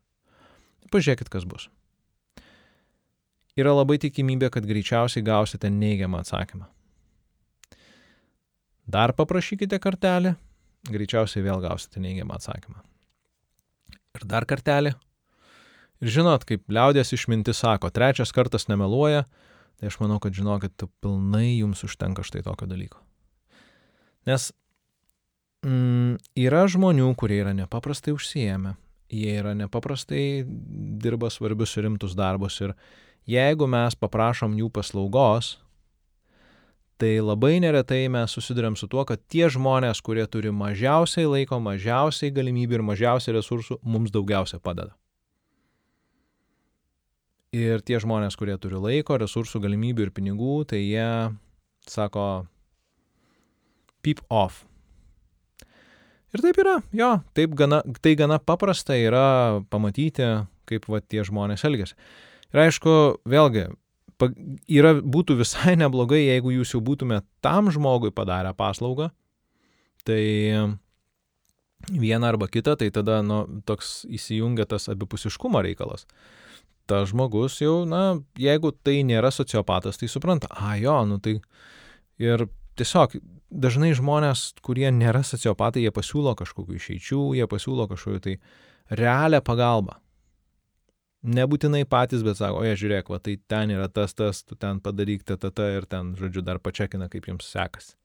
Pažiūrėkit, 0.93 1.29
kas 1.29 1.45
bus. 1.45 1.69
Yra 3.59 3.73
labai 3.75 3.99
tikimybė, 4.01 4.49
kad 4.53 4.65
greičiausiai 4.65 5.25
gausite 5.25 5.69
neigiamą 5.69 6.23
atsakymą. 6.23 6.65
Dar 8.89 9.13
paprašykite 9.15 9.77
kartelį, 9.79 10.33
greičiausiai 10.89 11.45
vėl 11.45 11.61
gausite 11.63 12.01
neigiamą 12.03 12.39
atsakymą. 12.39 12.81
Ir 14.17 14.25
dar 14.29 14.47
kartelį. 14.49 14.93
Ir 16.03 16.11
žinot, 16.11 16.43
kaip 16.49 16.65
liaudės 16.67 17.13
išmintis 17.15 17.61
sako, 17.63 17.93
trečias 17.93 18.33
kartas 18.35 18.67
nemeluoja, 18.67 19.23
tai 19.79 19.87
aš 19.89 19.99
manau, 20.01 20.19
kad 20.21 20.35
žinokit, 20.35 20.83
pilnai 21.03 21.59
jums 21.59 21.85
užtenka 21.87 22.25
štai 22.25 22.43
tokio 22.43 22.67
dalyko. 22.67 22.99
Nes 24.27 24.49
mm, 25.63 26.17
yra 26.43 26.65
žmonių, 26.71 27.07
kurie 27.19 27.39
yra 27.43 27.53
nepaprastai 27.55 28.13
užsijėmę, 28.15 28.75
jie 29.13 29.37
yra 29.39 29.53
nepaprastai 29.57 30.43
dirba 31.03 31.31
svarbius 31.31 31.77
ir 31.77 31.87
rimtus 31.87 32.17
darbus 32.17 32.59
ir 32.65 32.75
jeigu 33.29 33.67
mes 33.69 33.95
paprašom 33.99 34.55
jų 34.59 34.69
paslaugos, 34.73 35.57
tai 37.01 37.17
labai 37.19 37.57
neretai 37.63 38.05
mes 38.11 38.31
susidurėm 38.31 38.77
su 38.79 38.87
tuo, 38.87 39.03
kad 39.07 39.21
tie 39.31 39.49
žmonės, 39.51 40.01
kurie 40.05 40.25
turi 40.29 40.53
mažiausiai 40.55 41.27
laiko, 41.27 41.59
mažiausiai 41.59 42.33
galimybių 42.33 42.79
ir 42.79 42.85
mažiausiai 42.93 43.35
resursų, 43.37 43.79
mums 43.83 44.13
daugiausia 44.13 44.61
padeda. 44.63 44.93
Ir 47.53 47.83
tie 47.85 47.99
žmonės, 48.01 48.37
kurie 48.39 48.55
turi 48.57 48.79
laiko, 48.81 49.17
resursų, 49.21 49.61
galimybių 49.61 50.07
ir 50.07 50.11
pinigų, 50.15 50.63
tai 50.71 50.79
jie 50.81 51.09
sako, 51.85 52.47
peep 54.01 54.23
off. 54.29 54.63
Ir 56.33 56.41
taip 56.41 56.57
yra, 56.57 56.79
jo, 56.97 57.11
taip 57.37 57.53
gana, 57.53 57.83
tai 58.01 58.15
gana 58.17 58.39
paprasta 58.41 58.97
yra 58.97 59.61
pamatyti, 59.69 60.25
kaip 60.65 60.87
va, 60.89 61.03
tie 61.05 61.21
žmonės 61.27 61.61
elgesi. 61.67 61.93
Ir 62.53 62.61
aišku, 62.67 62.93
vėlgi, 63.29 63.67
yra, 64.69 64.93
būtų 65.01 65.39
visai 65.41 65.75
neblogai, 65.81 66.21
jeigu 66.27 66.53
jūs 66.59 66.75
jau 66.75 66.81
būtumėte 66.85 67.27
tam 67.43 67.71
žmogui 67.73 68.13
padarę 68.15 68.53
paslaugą, 68.57 69.09
tai 70.07 70.21
vieną 71.91 72.27
arba 72.27 72.47
kitą, 72.47 72.77
tai 72.79 72.91
tada 72.95 73.21
nu, 73.25 73.43
toks 73.67 74.03
įsijungia 74.07 74.67
tas 74.69 74.89
abipusiškumo 74.91 75.61
reikalas. 75.63 76.07
Ta 76.87 77.05
žmogus 77.07 77.61
jau, 77.63 77.83
na, 77.87 78.19
jeigu 78.39 78.73
tai 78.83 79.01
nėra 79.07 79.31
sociopatas, 79.31 79.99
tai 79.99 80.09
supranta, 80.11 80.49
a 80.51 80.75
jo, 80.79 80.97
nu 81.07 81.19
tai 81.23 81.37
ir 82.19 82.47
tiesiog 82.79 83.15
dažnai 83.53 83.93
žmonės, 83.95 84.51
kurie 84.65 84.89
nėra 84.91 85.23
sociopatai, 85.23 85.85
jie 85.85 85.93
pasiūlo 85.95 86.33
kažkokių 86.39 86.79
išeičių, 86.79 87.21
jie 87.39 87.47
pasiūlo 87.47 87.87
kažkokių 87.91 88.23
tai 88.23 88.37
realią 88.91 89.39
pagalbą. 89.45 90.02
Nebūtinai 91.23 91.85
patys, 91.87 92.23
bet 92.25 92.35
sako, 92.35 92.65
oje, 92.65 92.75
žiūrėk, 92.81 93.07
va, 93.13 93.19
tai 93.23 93.37
ten 93.47 93.71
yra 93.71 93.87
tas, 93.87 94.11
tas, 94.11 94.41
tu 94.43 94.57
ten 94.59 94.81
padaryk, 94.83 95.23
ta 95.23 95.67
ir 95.71 95.85
ten, 95.87 96.11
žodžiu, 96.19 96.43
dar 96.43 96.59
pačiakina, 96.59 97.07
kaip 97.11 97.29
jums 97.31 97.47
sekasi. 97.47 97.95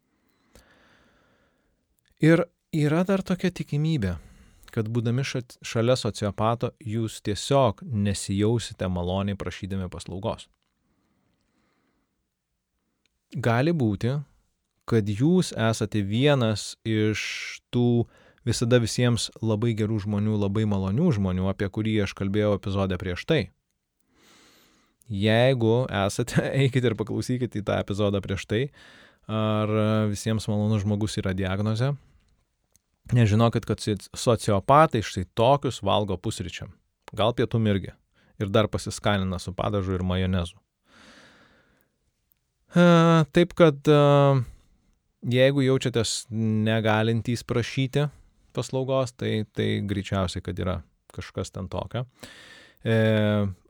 Ir 2.22 2.44
yra 2.74 3.02
dar 3.06 3.24
tokia 3.26 3.50
tikimybė, 3.50 4.16
kad 4.70 4.86
būdami 4.90 5.24
šalia 5.26 5.96
sociopato, 5.98 6.72
jūs 6.78 7.18
tiesiog 7.26 7.82
nesijausite 7.82 8.86
maloniai 8.90 9.38
prašydami 9.38 9.90
paslaugos. 9.90 10.46
Gali 13.34 13.74
būti, 13.74 14.14
kad 14.88 15.10
jūs 15.10 15.50
esate 15.52 16.00
vienas 16.06 16.76
iš 16.86 17.22
tų 17.74 18.06
visada 18.48 18.80
visiems 18.82 19.28
labai 19.44 19.74
gerų 19.76 20.00
žmonių, 20.06 20.38
labai 20.40 20.64
malonių 20.68 21.12
žmonių, 21.18 21.46
apie 21.50 21.68
kurį 21.72 21.98
aš 22.06 22.14
kalbėjau 22.18 22.56
epizode 22.56 22.98
prieš 23.00 23.24
tai. 23.28 23.40
Jeigu 25.08 25.86
esate, 26.04 26.42
eikite 26.64 26.90
ir 26.90 26.98
paklausykite 26.98 27.60
į 27.60 27.66
tą 27.68 27.78
epizodą 27.84 28.22
prieš 28.24 28.48
tai, 28.50 28.62
ar 29.28 29.72
visiems 30.10 30.48
malonus 30.50 30.84
žmogus 30.84 31.18
yra 31.20 31.34
diagnozė. 31.36 31.94
Nežinokit, 33.16 33.64
kad 33.64 33.80
sociopatai 33.80 35.00
štai 35.04 35.24
tokius 35.38 35.80
valgo 35.84 36.18
pusryčiam. 36.20 36.74
Gal 37.16 37.32
pietų 37.32 37.60
irgi. 37.70 37.94
Ir 38.38 38.52
dar 38.52 38.68
pasiskanina 38.68 39.40
su 39.40 39.54
padažu 39.56 39.96
ir 39.96 40.04
majonezu. 40.06 40.58
Taip 43.32 43.54
kad 43.56 43.88
Jeigu 45.26 45.64
jaučiatės 45.64 46.28
negalintys 46.30 47.42
prašyti 47.42 48.04
paslaugos, 48.56 49.12
tai, 49.16 49.42
tai 49.56 49.78
greičiausiai, 49.88 50.44
kad 50.44 50.58
yra 50.60 50.78
kažkas 51.14 51.52
ten 51.54 51.68
tokio. 51.68 52.04
E, 52.84 52.96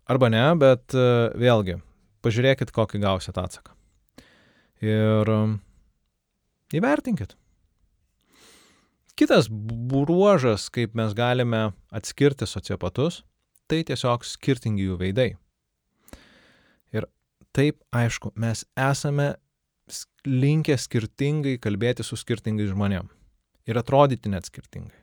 arba 0.08 0.30
ne, 0.32 0.44
bet 0.60 0.94
e, 0.96 1.08
vėlgi, 1.38 1.78
pažiūrėkit, 2.24 2.72
kokį 2.74 3.02
gausit 3.02 3.38
atsaką. 3.40 3.74
Ir 4.84 5.32
e, 5.34 5.40
įvertinkit. 6.78 7.34
Kitas 9.18 9.48
bruožas, 9.50 10.68
kaip 10.70 10.94
mes 10.98 11.14
galime 11.18 11.72
atskirti 11.90 12.46
sociopatus, 12.46 13.24
tai 13.66 13.82
tiesiog 13.86 14.22
skirtingi 14.24 14.86
jų 14.86 15.00
veidai. 15.00 15.32
Ir 16.94 17.08
taip, 17.56 17.82
aišku, 17.90 18.30
mes 18.38 18.62
esame 18.78 19.32
linkę 20.28 20.76
skirtingai 20.78 21.56
kalbėti 21.62 22.04
su 22.06 22.16
skirtingais 22.20 22.70
žmonėm 22.70 23.08
ir 23.68 23.78
atrodyti 23.78 24.32
net 24.32 24.48
skirtingai. 24.48 24.96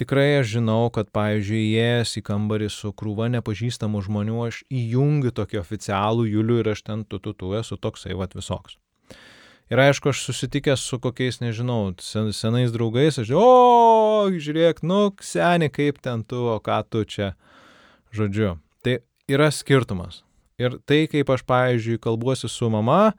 Tikrai 0.00 0.38
aš 0.38 0.54
žinau, 0.54 0.88
kad, 0.88 1.10
pavyzdžiui, 1.12 1.58
įėjęs 1.74 2.14
į 2.16 2.20
kambarį 2.24 2.70
su 2.72 2.88
krūva 2.96 3.26
nepažįstamų 3.34 4.00
žmonių, 4.06 4.38
aš 4.46 4.62
įjungiu 4.72 5.32
tokį 5.36 5.60
oficialų 5.60 6.24
Julių 6.24 6.62
ir 6.62 6.70
aš 6.72 6.80
ten 6.86 7.02
tu, 7.04 7.18
tu, 7.20 7.34
tu 7.36 7.52
esu 7.58 7.76
toksai, 7.76 8.16
vat 8.16 8.32
visoks. 8.32 8.78
Ir 9.70 9.78
aišku, 9.84 10.08
aš 10.10 10.22
susitikęs 10.24 10.82
su 10.88 10.96
kokiais, 11.04 11.42
nežinau, 11.44 11.92
sen, 12.00 12.32
senais 12.32 12.72
draugais, 12.72 13.20
aš, 13.20 13.34
o, 13.36 14.24
žiūrėk, 14.32 14.80
nu, 14.88 15.12
seniai, 15.20 15.68
kaip 15.68 16.00
ten 16.02 16.24
tu, 16.24 16.40
o 16.48 16.56
ką 16.64 16.80
tu 16.88 17.04
čia, 17.04 17.34
žodžiu. 18.16 18.56
Tai 18.80 18.96
yra 19.28 19.50
skirtumas. 19.52 20.24
Ir 20.56 20.80
tai, 20.88 21.04
kaip 21.12 21.28
aš, 21.36 21.44
pavyzdžiui, 21.44 22.00
kalbuosi 22.00 22.48
su 22.48 22.72
mama, 22.72 23.12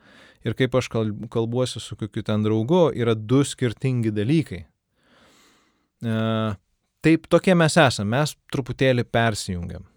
ir 0.45 0.57
kaip 0.57 0.75
aš 0.75 0.89
kalbuosiu 0.91 1.81
su 1.81 1.95
kokiu 1.99 2.23
ten 2.25 2.43
draugu, 2.45 2.89
yra 2.97 3.15
du 3.15 3.43
skirtingi 3.45 4.13
dalykai. 4.15 4.65
E, 6.01 6.17
taip, 7.05 7.29
tokie 7.29 7.55
mes 7.57 7.77
esame, 7.77 8.17
mes 8.17 8.35
truputėlį 8.53 9.05
persijungiam. 9.09 9.87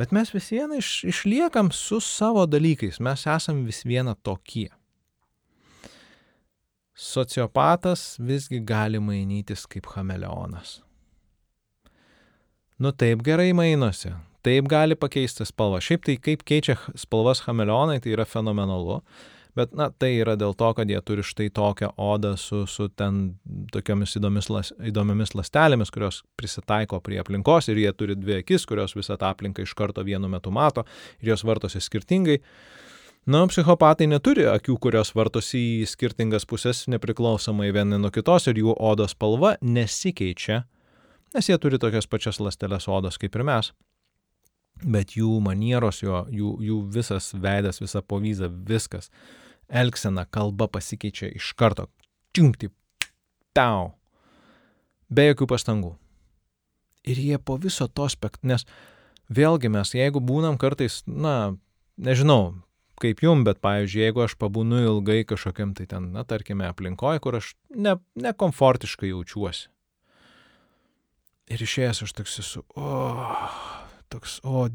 Bet 0.00 0.14
mes 0.16 0.30
vis 0.32 0.48
viena 0.48 0.78
iš, 0.80 1.02
išliekam 1.04 1.68
su 1.76 2.00
savo 2.00 2.46
dalykais, 2.48 3.02
mes 3.04 3.26
esam 3.28 3.64
vis 3.66 3.82
viena 3.84 4.14
tokie. 4.16 4.70
Sociopatas 6.96 8.16
visgi 8.20 8.60
gali 8.64 9.00
mainytis 9.00 9.66
kaip 9.68 9.88
chameleonas. 9.88 10.78
Nu 12.80 12.92
taip 12.96 13.20
gerai 13.24 13.52
mainosi, 13.52 14.14
taip 14.44 14.68
gali 14.72 14.96
pakeisti 14.96 15.44
spalvą. 15.48 15.82
Šiaip 15.84 16.06
tai 16.06 16.16
kaip 16.16 16.46
keičia 16.48 16.78
spalvas 16.96 17.42
chameleonai, 17.44 17.98
tai 18.00 18.14
yra 18.14 18.24
fenomenalu. 18.24 19.02
Bet, 19.58 19.72
na, 19.74 19.88
tai 19.90 20.12
yra 20.20 20.36
dėl 20.38 20.54
to, 20.58 20.68
kad 20.78 20.90
jie 20.90 20.98
turi 21.02 21.24
štai 21.26 21.48
tokią 21.54 21.90
odą 21.98 22.36
su, 22.38 22.62
su 22.70 22.86
ten 22.94 23.20
tokiamis 23.74 24.14
įdomis, 24.20 24.50
las, 24.52 24.70
įdomiamis 24.90 25.34
lastelėmis, 25.34 25.90
kurios 25.94 26.20
prisitaiko 26.38 27.00
prie 27.02 27.18
aplinkos 27.22 27.70
ir 27.70 27.80
jie 27.82 27.90
turi 27.96 28.16
dvi 28.18 28.40
akis, 28.40 28.66
kurios 28.70 28.94
visą 28.98 29.18
tą 29.18 29.32
aplinką 29.34 29.66
iš 29.66 29.74
karto 29.78 30.04
vienu 30.06 30.30
metu 30.30 30.52
mato 30.54 30.86
ir 31.20 31.32
jos 31.32 31.44
vartosi 31.46 31.82
skirtingai. 31.82 32.38
Na, 33.30 33.42
psichopatai 33.50 34.06
neturi 34.08 34.46
akių, 34.48 34.78
kurios 34.80 35.12
vartosi 35.14 35.60
į 35.82 35.90
skirtingas 35.90 36.46
pusės 36.48 36.86
nepriklausomai 36.88 37.68
vieni 37.74 37.98
nuo 38.00 38.12
kitos 38.14 38.48
ir 38.48 38.62
jų 38.62 38.78
odos 38.78 39.12
spalva 39.16 39.56
nesikeičia, 39.60 40.62
nes 41.34 41.50
jie 41.50 41.58
turi 41.60 41.78
tokias 41.82 42.08
pačias 42.10 42.40
lastelės 42.40 42.88
odos 42.88 43.20
kaip 43.20 43.36
ir 43.36 43.46
mes 43.46 43.74
bet 44.82 45.16
jų 45.16 45.38
manieros, 45.44 46.02
jo, 46.02 46.24
jų, 46.32 46.54
jų 46.64 46.78
visas 46.94 47.30
veidas, 47.34 47.80
visa 47.82 48.02
povyza, 48.02 48.48
viskas, 48.48 49.10
elgsena, 49.68 50.26
kalba 50.26 50.68
pasikeičia 50.68 51.30
iš 51.36 51.52
karto. 51.58 51.88
Čiunkti, 52.36 52.70
tau. 53.56 53.92
Be 55.10 55.30
jokių 55.30 55.48
pastangų. 55.50 55.94
Ir 57.08 57.18
jie 57.18 57.38
po 57.38 57.56
viso 57.58 57.88
to 57.88 58.06
spekt, 58.12 58.44
nes 58.46 58.66
vėlgi 59.32 59.70
mes, 59.72 59.94
jeigu 59.96 60.20
būnam 60.22 60.58
kartais, 60.60 61.00
na, 61.06 61.56
nežinau, 61.96 62.60
kaip 63.00 63.22
jum, 63.24 63.42
bet, 63.46 63.60
pavyzdžiui, 63.64 64.04
jeigu 64.04 64.24
aš 64.26 64.36
pabūnu 64.40 64.82
ilgai 64.84 65.22
kažkokiam 65.28 65.72
tai 65.76 65.88
ten, 65.90 66.10
na, 66.14 66.26
tarkime, 66.28 66.68
aplinkoje, 66.68 67.22
kur 67.24 67.40
aš 67.40 67.54
ne, 67.72 67.96
nekomfortiškai 68.20 69.10
jaučiuosi. 69.14 69.70
Ir 71.50 71.64
išėjęs 71.64 72.04
aš 72.04 72.12
toks 72.14 72.38
esu, 72.44 72.62
o, 72.78 72.90
toks, 74.12 74.38
o, 74.44 74.68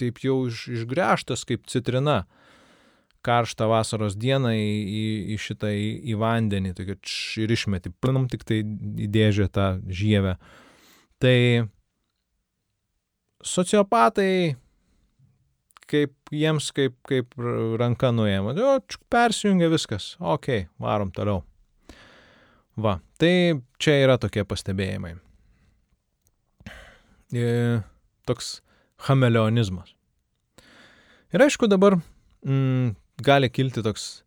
taip 0.00 0.20
jau 0.24 0.42
iš, 0.50 0.66
išgręžtas 0.80 1.44
kaip 1.48 1.66
citrina 1.70 2.22
karštą 3.22 3.68
vasaros 3.70 4.16
dieną 4.18 4.50
į, 4.58 4.70
į, 4.82 5.04
į 5.34 5.36
šitą 5.40 5.70
į, 5.70 5.86
į 6.10 6.16
vandenį 6.18 6.74
tokį, 6.78 6.96
č, 7.06 7.44
ir 7.44 7.54
išmeti, 7.54 7.92
plinam 8.02 8.26
tik 8.30 8.42
tai 8.48 8.62
įdėžė 9.06 9.46
tą 9.54 9.68
žievę. 9.86 10.34
Tai 11.22 11.36
sociopatai 13.46 14.56
kaip 15.92 16.34
jiems 16.34 16.70
kaip, 16.74 16.96
kaip 17.08 17.34
ranka 17.78 18.10
nuėjama. 18.14 18.54
O, 18.58 18.76
persijungia 19.12 19.68
viskas. 19.72 20.14
Ok, 20.18 20.66
varom 20.82 21.12
toliau. 21.14 21.42
Va, 22.80 22.96
tai 23.20 23.60
čia 23.82 23.98
yra 24.00 24.16
tokie 24.20 24.46
pastebėjimai. 24.48 25.14
E, 27.36 27.48
toks 28.28 28.54
chameleonizmas. 29.02 29.94
Ir 31.32 31.44
aišku, 31.44 31.68
dabar 31.70 31.96
mm, 32.44 32.92
gali 33.24 33.48
kilti 33.50 33.82
toks 33.84 34.22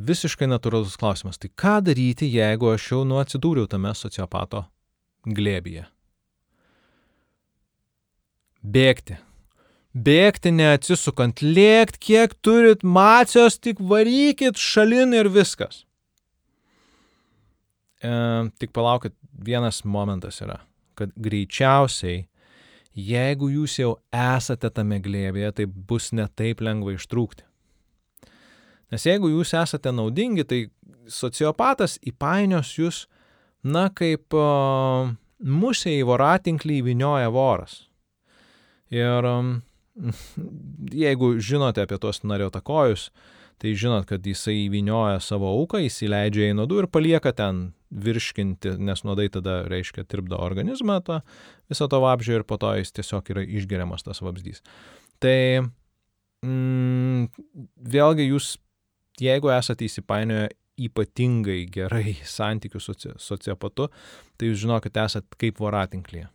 visiškai 0.00 0.48
natūralus 0.50 0.98
klausimas. 1.00 1.38
Tai 1.40 1.50
ką 1.62 1.78
daryti, 1.86 2.28
jeigu 2.30 2.72
aš 2.74 2.90
jau 2.92 3.00
nu 3.08 3.20
atsidūriau 3.20 3.68
tame 3.70 3.92
sociopato 3.96 4.64
glėbyje? 5.28 5.86
Bėgti, 8.60 9.16
bėgti 9.96 10.52
neatsisukant, 10.52 11.40
lėkt, 11.40 11.96
kiek 11.96 12.34
turit 12.44 12.84
macijos, 12.84 13.56
tik 13.56 13.80
varykit 13.80 14.60
šalin 14.60 15.16
ir 15.16 15.30
viskas. 15.32 15.86
E, 18.04 18.10
tik 18.60 18.74
palaukit, 18.76 19.16
vienas 19.32 19.80
momentas 19.84 20.42
yra, 20.44 20.58
kad 20.96 21.12
greičiausiai, 21.16 22.26
jeigu 22.96 23.50
jūs 23.50 23.78
jau 23.78 23.94
esate 24.14 24.70
tame 24.74 25.00
glėbėje, 25.02 25.52
tai 25.60 25.66
bus 25.66 26.10
netaip 26.16 26.60
lengva 26.64 26.96
ištrūkti. 26.96 27.46
Nes 28.90 29.06
jeigu 29.06 29.30
jūs 29.30 29.54
esate 29.54 29.92
naudingi, 29.94 30.44
tai 30.44 30.60
sociopatas 31.10 31.98
įpainios 32.06 32.74
jūs, 32.78 33.04
na, 33.62 33.88
kaip 33.94 34.34
uh, 34.34 35.12
musė 35.40 35.94
į 36.00 36.06
voratinklį 36.08 36.80
įvinioja 36.80 37.30
voras. 37.32 37.84
Ir 38.90 39.26
um, 39.28 39.52
jeigu 41.04 41.36
žinote 41.38 41.84
apie 41.84 42.00
tos 42.02 42.24
nariotakojus, 42.26 43.10
tai 43.60 43.74
žinot, 43.76 44.06
kad 44.08 44.24
jisai 44.24 44.64
įvinioja 44.66 45.20
savo 45.22 45.50
auką, 45.52 45.82
įsileidžia 45.84 46.50
į 46.50 46.56
nuodų 46.60 46.84
ir 46.84 46.88
palieka 46.92 47.32
ten 47.36 47.70
virškinti, 47.90 48.76
nes 48.80 49.02
nuodai 49.04 49.28
tada 49.32 49.60
reiškia 49.68 50.06
tirpdo 50.08 50.38
organizmą 50.40 51.00
tą 51.04 51.20
visą 51.70 51.88
to 51.90 52.00
vabžio 52.02 52.38
ir 52.38 52.46
po 52.46 52.56
to 52.60 52.70
jis 52.78 52.94
tiesiog 52.96 53.32
yra 53.34 53.44
išgeriamas 53.44 54.06
tas 54.06 54.22
vabzdys. 54.22 54.62
Tai 55.20 55.36
mm, 56.46 57.28
vėlgi 57.94 58.30
jūs, 58.30 58.54
jeigu 59.20 59.52
esate 59.52 59.88
įsipainioję 59.88 60.48
ypatingai 60.80 61.64
gerai 61.72 62.16
santykių 62.36 62.80
su 62.80 62.96
sociopatu, 63.20 63.90
tai 64.38 64.50
jūs 64.50 64.62
žinokit, 64.64 64.96
esat 65.02 65.26
kaip 65.40 65.60
voratinklėje. 65.60 66.30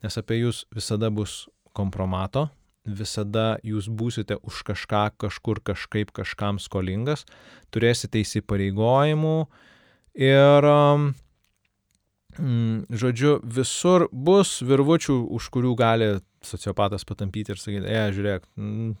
Nes 0.00 0.16
apie 0.16 0.40
jūs 0.40 0.64
visada 0.72 1.10
bus 1.12 1.44
kompromato, 1.76 2.48
visada 2.96 3.58
jūs 3.66 3.88
būsite 3.88 4.38
už 4.46 4.62
kažką, 4.70 5.02
kažkur 5.20 5.60
kažkaip 5.64 6.12
kažkam 6.16 6.60
skolingas, 6.62 7.26
turėsite 7.74 8.22
įsipareigojimų 8.24 9.36
ir, 10.20 10.68
um, 10.70 11.10
mm, 12.38 12.88
žodžiu, 12.90 13.38
visur 13.44 14.08
bus 14.12 14.58
virvučių, 14.66 15.20
už 15.36 15.50
kurių 15.54 15.76
gali 15.78 16.10
sociopatas 16.44 17.04
patampyti 17.04 17.54
ir 17.54 17.60
sakyti, 17.60 17.86
e, 17.86 18.02
žiūrėk, 18.16 18.48
mm, 18.56 18.96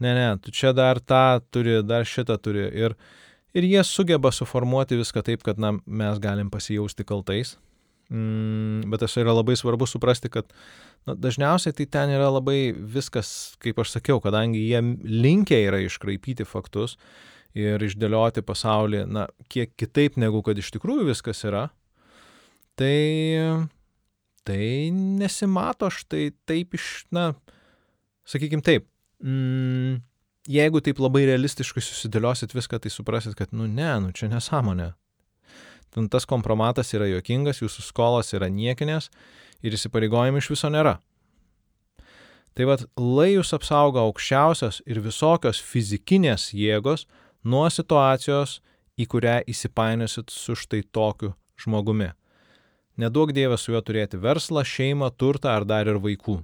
ne, 0.00 0.14
ne, 0.14 0.26
tu 0.42 0.52
čia 0.52 0.72
dar 0.76 1.00
tą 1.00 1.40
turi, 1.50 1.82
dar 1.84 2.04
šitą 2.08 2.38
turi. 2.40 2.66
Ir, 2.72 2.96
ir 3.54 3.68
jie 3.68 3.84
sugeba 3.84 4.32
suformuoti 4.32 4.98
viską 4.98 5.24
taip, 5.26 5.44
kad 5.46 5.58
na, 5.58 5.76
mes 5.86 6.18
galim 6.22 6.50
pasijausti 6.50 7.04
kaltais. 7.04 7.56
Mm, 8.06 8.86
bet 8.92 9.02
tas 9.02 9.16
yra 9.18 9.34
labai 9.34 9.56
svarbu 9.58 9.88
suprasti, 9.90 10.30
kad 10.30 10.52
Na, 11.06 11.14
dažniausiai 11.14 11.74
tai 11.76 11.86
ten 11.86 12.10
yra 12.16 12.26
labai 12.34 12.74
viskas, 12.74 13.54
kaip 13.62 13.78
aš 13.78 13.94
sakiau, 13.94 14.18
kadangi 14.22 14.58
jie 14.58 14.80
linkia 15.06 15.60
yra 15.68 15.78
iškraipyti 15.84 16.46
faktus 16.48 16.96
ir 17.56 17.80
išdėlioti 17.86 18.42
pasaulį, 18.44 19.04
na, 19.14 19.28
kiek 19.52 19.70
kitaip 19.78 20.18
negu 20.18 20.42
kad 20.44 20.58
iš 20.58 20.72
tikrųjų 20.74 21.06
viskas 21.12 21.44
yra, 21.46 21.68
tai, 22.74 22.98
tai 24.44 24.66
nesimato 24.90 25.92
štai 25.94 26.32
taip 26.48 26.74
iš, 26.76 27.06
na, 27.14 27.30
sakykime 28.26 28.66
taip, 28.66 28.90
mm, 29.22 30.02
jeigu 30.58 30.82
taip 30.82 30.98
labai 31.06 31.22
realistiškai 31.30 31.86
susidėliosit 31.86 32.50
viską, 32.58 32.82
tai 32.82 32.90
suprasit, 32.90 33.38
kad, 33.38 33.54
nu 33.54 33.70
ne, 33.70 33.92
nu 34.02 34.10
čia 34.10 34.26
nesąmonė. 34.34 34.90
Tas 36.12 36.26
kompromatas 36.28 36.92
yra 36.96 37.08
juokingas, 37.08 37.62
jūsų 37.62 37.84
skolos 37.84 38.34
yra 38.36 38.50
niekinės 38.52 39.10
ir 39.64 39.76
įsipareigojimų 39.76 40.42
iš 40.42 40.50
viso 40.52 40.70
nėra. 40.72 40.98
Tai 42.56 42.66
vad, 42.70 42.86
lai 42.96 43.34
jūs 43.34 43.52
apsaugo 43.52 44.00
aukščiausios 44.00 44.80
ir 44.88 45.02
visokios 45.04 45.60
fizikinės 45.60 46.50
jėgos 46.56 47.04
nuo 47.44 47.66
situacijos, 47.72 48.60
į 48.96 49.04
kurią 49.12 49.40
įsipainiosit 49.52 50.32
su 50.32 50.56
štai 50.56 50.80
tokiu 50.92 51.34
žmogumi. 51.60 52.10
Nedaug 52.96 53.32
Dievas 53.36 53.66
su 53.66 53.74
juo 53.74 53.82
turėti 53.84 54.16
verslą, 54.16 54.64
šeimą, 54.64 55.10
turtą 55.20 55.52
ar 55.52 55.66
dar 55.68 55.88
ir 55.88 56.00
vaikų. 56.00 56.38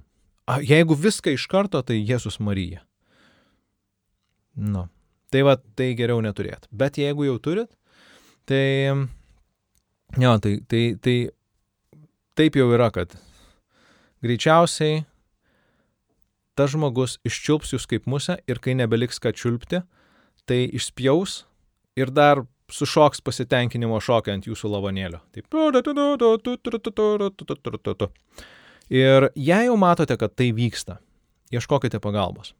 A, 0.45 0.59
jeigu 0.61 0.93
viską 0.93 1.33
iš 1.33 1.47
karto, 1.49 1.81
tai 1.81 1.97
Jėzus 1.97 2.37
Marija. 2.37 2.83
Nu, 4.53 4.85
tai 5.33 5.41
va, 5.47 5.55
tai 5.57 5.95
geriau 5.97 6.21
neturėt. 6.21 6.67
Bet 6.69 6.99
jeigu 7.01 7.25
jau 7.25 7.39
turit, 7.41 7.71
tai, 8.45 8.93
jo, 10.17 10.35
tai, 10.39 10.57
tai, 10.69 10.83
tai 11.01 11.17
taip 12.37 12.57
jau 12.57 12.67
yra, 12.73 12.89
kad 12.93 13.15
greičiausiai 14.23 15.03
tas 16.57 16.73
žmogus 16.73 17.17
iščiulps 17.25 17.73
jūs 17.73 17.87
kaip 17.89 18.05
musę 18.09 18.37
ir 18.49 18.61
kai 18.61 18.75
nebeliks 18.77 19.21
ką 19.21 19.33
čiulpti, 19.33 19.81
tai 20.45 20.65
išspjaus 20.69 21.43
ir 21.97 22.11
dar 22.13 22.43
sušoks 22.73 23.21
pasitenkinimo 23.25 23.99
šokę 24.01 24.33
ant 24.33 24.47
jūsų 24.47 24.71
lavonėlio. 24.75 25.19
Taip. 25.33 25.47
Ir 28.93 29.29
jei 29.35 29.67
jau 29.67 29.77
matote, 29.79 30.17
kad 30.19 30.33
tai 30.37 30.51
vyksta, 30.55 30.97
ieškokite 31.53 32.01
pagalbos. 32.03 32.53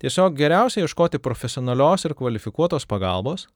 Tiesiog 0.00 0.36
geriausia 0.36 0.84
ieškoti 0.84 1.20
profesionalios 1.20 2.06
ir 2.08 2.14
kvalifikuotos 2.16 2.86
pagalbos, 2.88 3.48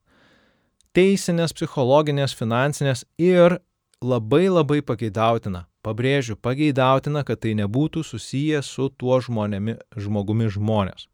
teisinės, 0.94 1.54
psichologinės, 1.56 2.34
finansinės 2.38 3.04
ir 3.20 3.58
labai 4.04 4.46
labai 4.48 4.80
pageidautina, 4.84 5.64
pabrėžiu, 5.84 6.36
pageidautina, 6.40 7.24
kad 7.26 7.42
tai 7.42 7.54
nebūtų 7.58 8.04
susiję 8.06 8.62
su 8.62 8.90
tuo 8.90 9.18
žmonėmi, 9.24 9.78
žmogumi 9.96 10.50
žmonės. 10.52 11.08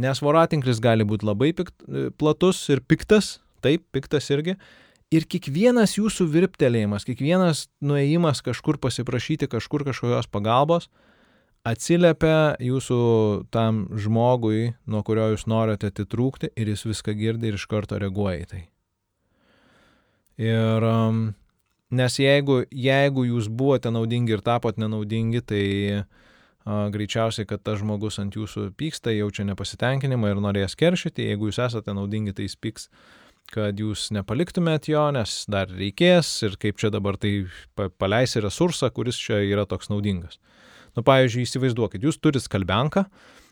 Nes 0.00 0.22
voratinklis 0.22 0.80
gali 0.80 1.04
būti 1.04 1.26
labai 1.26 1.52
pikt, 1.56 1.74
platus 2.18 2.62
ir 2.70 2.80
piktas, 2.86 3.38
taip, 3.60 3.84
piktas 3.92 4.30
irgi. 4.32 4.56
Ir 5.10 5.26
kiekvienas 5.26 5.96
jūsų 5.98 6.28
virptelėjimas, 6.30 7.04
kiekvienas 7.08 7.66
nuėjimas 7.82 8.44
kažkur 8.46 8.78
pasiprašyti 8.78 9.48
kažkur 9.50 9.82
kažkokios 9.88 10.30
pagalbos 10.30 10.86
atsiliepia 11.66 12.56
jūsų 12.62 13.00
tam 13.52 13.84
žmogui, 13.98 14.74
nuo 14.88 15.02
kurio 15.04 15.30
jūs 15.34 15.46
norite 15.50 15.90
atitrūkti 15.90 16.52
ir 16.56 16.72
jis 16.72 16.86
viską 16.88 17.16
girdi 17.18 17.50
ir 17.50 17.58
iš 17.58 17.66
karto 17.70 17.98
reaguoja 18.00 18.44
į 18.44 18.46
tai. 18.50 18.62
Ir 20.40 20.86
um, 20.88 21.28
Nes 21.90 22.14
jeigu, 22.22 22.60
jeigu 22.70 23.24
jūs 23.26 23.48
buvote 23.50 23.90
naudingi 23.90 24.36
ir 24.36 24.42
tapot 24.46 24.76
nenaudingi, 24.78 25.40
tai 25.42 25.64
a, 25.98 26.04
greičiausiai, 26.94 27.48
kad 27.50 27.64
tas 27.66 27.80
žmogus 27.80 28.20
ant 28.22 28.36
jūsų 28.38 28.68
pyksta, 28.78 29.10
jaučia 29.10 29.48
nepasitenkinimą 29.48 30.30
ir 30.30 30.42
norės 30.44 30.78
keršyti. 30.78 31.26
Jeigu 31.32 31.50
jūs 31.50 31.58
esate 31.66 31.94
naudingi, 31.96 32.36
tai 32.36 32.46
jis 32.46 32.54
pyks, 32.62 32.86
kad 33.50 33.82
jūs 33.82 34.06
nepaliktumėt 34.14 34.86
jo, 34.92 35.02
nes 35.16 35.34
dar 35.50 35.66
reikės 35.66 36.30
ir 36.46 36.54
kaip 36.62 36.78
čia 36.78 36.92
dabar 36.94 37.18
tai 37.18 37.48
paleisi 37.74 38.44
resursą, 38.44 38.92
kuris 38.94 39.18
čia 39.18 39.42
yra 39.42 39.66
toks 39.66 39.90
naudingas. 39.90 40.38
Nu, 40.94 41.02
pavyzdžiui, 41.06 41.42
įsivaizduokit, 41.48 42.06
jūs 42.06 42.22
turite 42.22 42.44
skalbenką, 42.44 43.08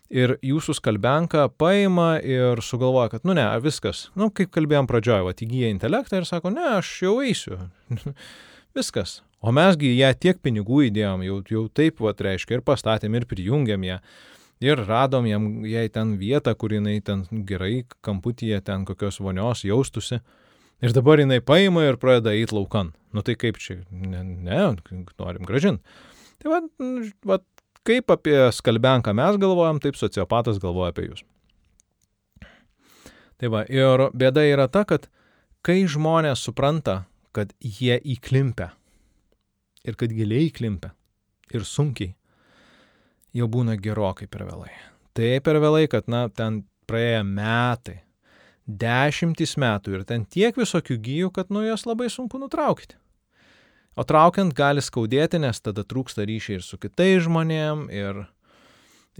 ir 0.09 0.35
jūsų 0.45 0.75
skalbenka 0.79 1.47
paima 1.61 2.17
ir 2.25 2.61
sugalvoja, 2.65 3.13
kad, 3.13 3.25
nu 3.27 3.35
ne, 3.37 3.45
viskas, 3.63 4.07
nu 4.19 4.29
kaip 4.33 4.51
kalbėjom 4.55 4.89
pradžioje, 4.89 5.25
va, 5.27 5.33
įgyja 5.33 5.71
intelektą 5.73 6.19
ir 6.19 6.27
sako, 6.29 6.51
ne, 6.53 6.65
aš 6.79 6.91
jau 7.05 7.19
eisiu. 7.25 7.59
viskas. 8.77 9.19
O 9.39 9.53
mesgi 9.55 9.93
ją 9.95 10.09
tiek 10.19 10.41
pinigų 10.43 10.89
įdėjom, 10.89 11.23
jau, 11.27 11.37
jau 11.53 11.63
taip, 11.71 12.01
va, 12.03 12.11
reiškia, 12.11 12.59
ir 12.59 12.65
pastatėm, 12.65 13.15
ir 13.15 13.29
prijungėm 13.29 13.85
ją. 13.87 14.01
Ir 14.59 14.81
radom 14.83 15.23
jam, 15.23 15.45
jai 15.63 15.85
ten 15.87 16.17
vietą, 16.19 16.51
kur 16.59 16.73
jinai 16.75 16.97
ten 17.05 17.23
gerai 17.47 17.85
kamputyje 18.03 18.59
ten 18.67 18.83
kokios 18.87 19.21
vonios 19.23 19.63
jaustusi. 19.63 20.19
Ir 20.83 20.95
dabar 20.95 21.21
jinai 21.21 21.39
paima 21.43 21.85
ir 21.87 21.99
pradeda 21.99 22.33
eiti 22.35 22.55
laukan. 22.57 22.91
Nu 23.15 23.23
tai 23.23 23.37
kaip 23.39 23.59
čia, 23.59 23.77
ne, 23.91 24.23
ne 24.23 24.59
norim 25.15 25.47
gražinti. 25.47 25.95
Tai 26.43 26.51
va, 26.51 26.59
va, 27.27 27.39
kaip 27.87 28.11
apie 28.13 28.37
skalbenką 28.55 29.13
mes 29.17 29.37
galvojam, 29.41 29.79
taip 29.83 29.97
sociopatas 29.99 30.59
galvoja 30.61 30.93
apie 30.93 31.09
jūs. 31.09 31.23
Tai 33.39 33.51
va, 33.53 33.63
ir 33.71 34.09
bėda 34.11 34.43
yra 34.49 34.67
ta, 34.67 34.83
kad 34.83 35.07
kai 35.63 35.85
žmonės 35.87 36.43
supranta, 36.43 37.05
kad 37.35 37.53
jie 37.63 37.95
įklimpia 38.15 38.73
ir 39.87 39.95
kad 39.99 40.11
giliai 40.11 40.49
įklimpia 40.49 40.91
ir 41.55 41.63
sunkiai, 41.65 42.13
jau 43.33 43.47
būna 43.49 43.77
gerokai 43.79 44.27
per 44.27 44.43
vėlai. 44.49 44.73
Tai 45.15 45.31
per 45.45 45.59
vėlai, 45.63 45.87
kad, 45.91 46.09
na, 46.11 46.27
ten 46.29 46.63
praėję 46.89 47.23
metai, 47.25 47.99
dešimtis 48.69 49.55
metų 49.61 49.97
ir 49.97 50.05
ten 50.09 50.25
tiek 50.29 50.57
visokių 50.57 50.99
gyjų, 51.05 51.31
kad 51.33 51.53
nuo 51.53 51.63
jos 51.65 51.87
labai 51.89 52.09
sunku 52.13 52.41
nutraukti. 52.41 52.99
O 53.99 54.05
traukiant 54.07 54.53
gali 54.55 54.79
skaudėti, 54.79 55.41
nes 55.43 55.59
tada 55.59 55.83
trūksta 55.83 56.23
ryšiai 56.27 56.59
ir 56.61 56.63
su 56.63 56.77
kitais 56.79 57.25
žmonėm, 57.25 57.89
ir, 57.91 58.21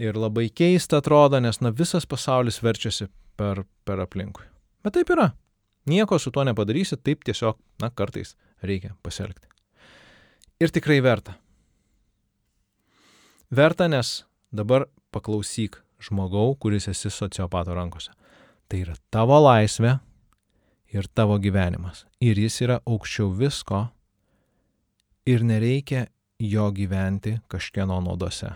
ir 0.00 0.16
labai 0.16 0.46
keista 0.48 1.02
atrodo, 1.02 1.36
nes 1.42 1.60
na, 1.60 1.72
visas 1.76 2.08
pasaulis 2.08 2.62
verčiasi 2.64 3.10
per, 3.36 3.66
per 3.84 4.00
aplinkui. 4.00 4.46
Bet 4.80 4.96
taip 4.96 5.12
yra. 5.12 5.34
Nieko 5.90 6.16
su 6.20 6.32
tuo 6.32 6.46
nepadarysi, 6.48 6.96
taip 6.96 7.26
tiesiog, 7.28 7.58
na, 7.82 7.92
kartais 7.92 8.32
reikia 8.64 8.94
pasielgti. 9.04 9.48
Ir 10.60 10.72
tikrai 10.72 11.00
verta. 11.04 11.36
Verta, 13.52 13.88
nes 13.88 14.22
dabar 14.52 14.88
paklausyk 15.12 15.76
žmogau, 16.00 16.54
kuris 16.56 16.88
esi 16.88 17.12
sociopato 17.12 17.76
rankose. 17.76 18.12
Tai 18.70 18.84
yra 18.86 18.96
tavo 19.12 19.36
laisvė 19.44 19.98
ir 20.94 21.08
tavo 21.12 21.36
gyvenimas. 21.42 22.06
Ir 22.20 22.40
jis 22.40 22.62
yra 22.64 22.80
aukščiau 22.88 23.32
visko 23.36 23.88
ir 25.30 25.44
nereikia 25.46 26.06
jo 26.40 26.68
gyventi 26.74 27.36
kažkieno 27.50 28.00
naudose. 28.02 28.54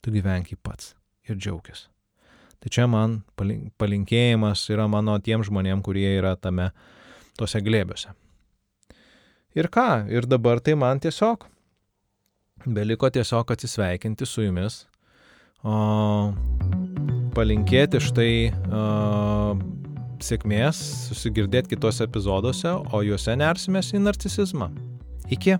Tu 0.00 0.12
gyvenk 0.14 0.52
jį 0.52 0.58
pats 0.62 0.94
ir 1.28 1.36
džiaugis. 1.36 1.88
Tai 2.60 2.72
čia 2.72 2.86
man 2.90 3.20
palinkėjimas 3.80 4.66
yra 4.72 4.86
mano 4.88 5.16
tiem 5.24 5.44
žmonėm, 5.44 5.80
kurie 5.84 6.08
yra 6.18 6.34
tame 6.36 6.70
tose 7.38 7.60
glėbiuose. 7.64 8.12
Ir 9.56 9.66
ką, 9.72 10.04
ir 10.12 10.28
dabar 10.30 10.60
tai 10.62 10.76
man 10.78 11.00
tiesiog 11.02 11.48
beliko 12.66 13.08
tiesiog 13.10 13.50
atsisveikinti 13.50 14.26
su 14.28 14.44
jumis, 14.44 14.84
o 15.64 16.32
palinkėti 17.34 18.00
štai 18.04 18.32
uh, 18.52 19.56
sėkmės, 20.20 20.80
susigirdėti 21.08 21.74
kitose 21.74 22.04
epizoduose, 22.04 22.74
o 22.92 23.02
juose 23.06 23.36
nersimės 23.40 23.94
į 23.96 24.04
narcisizmą. 24.04 24.70
Iki. 25.32 25.56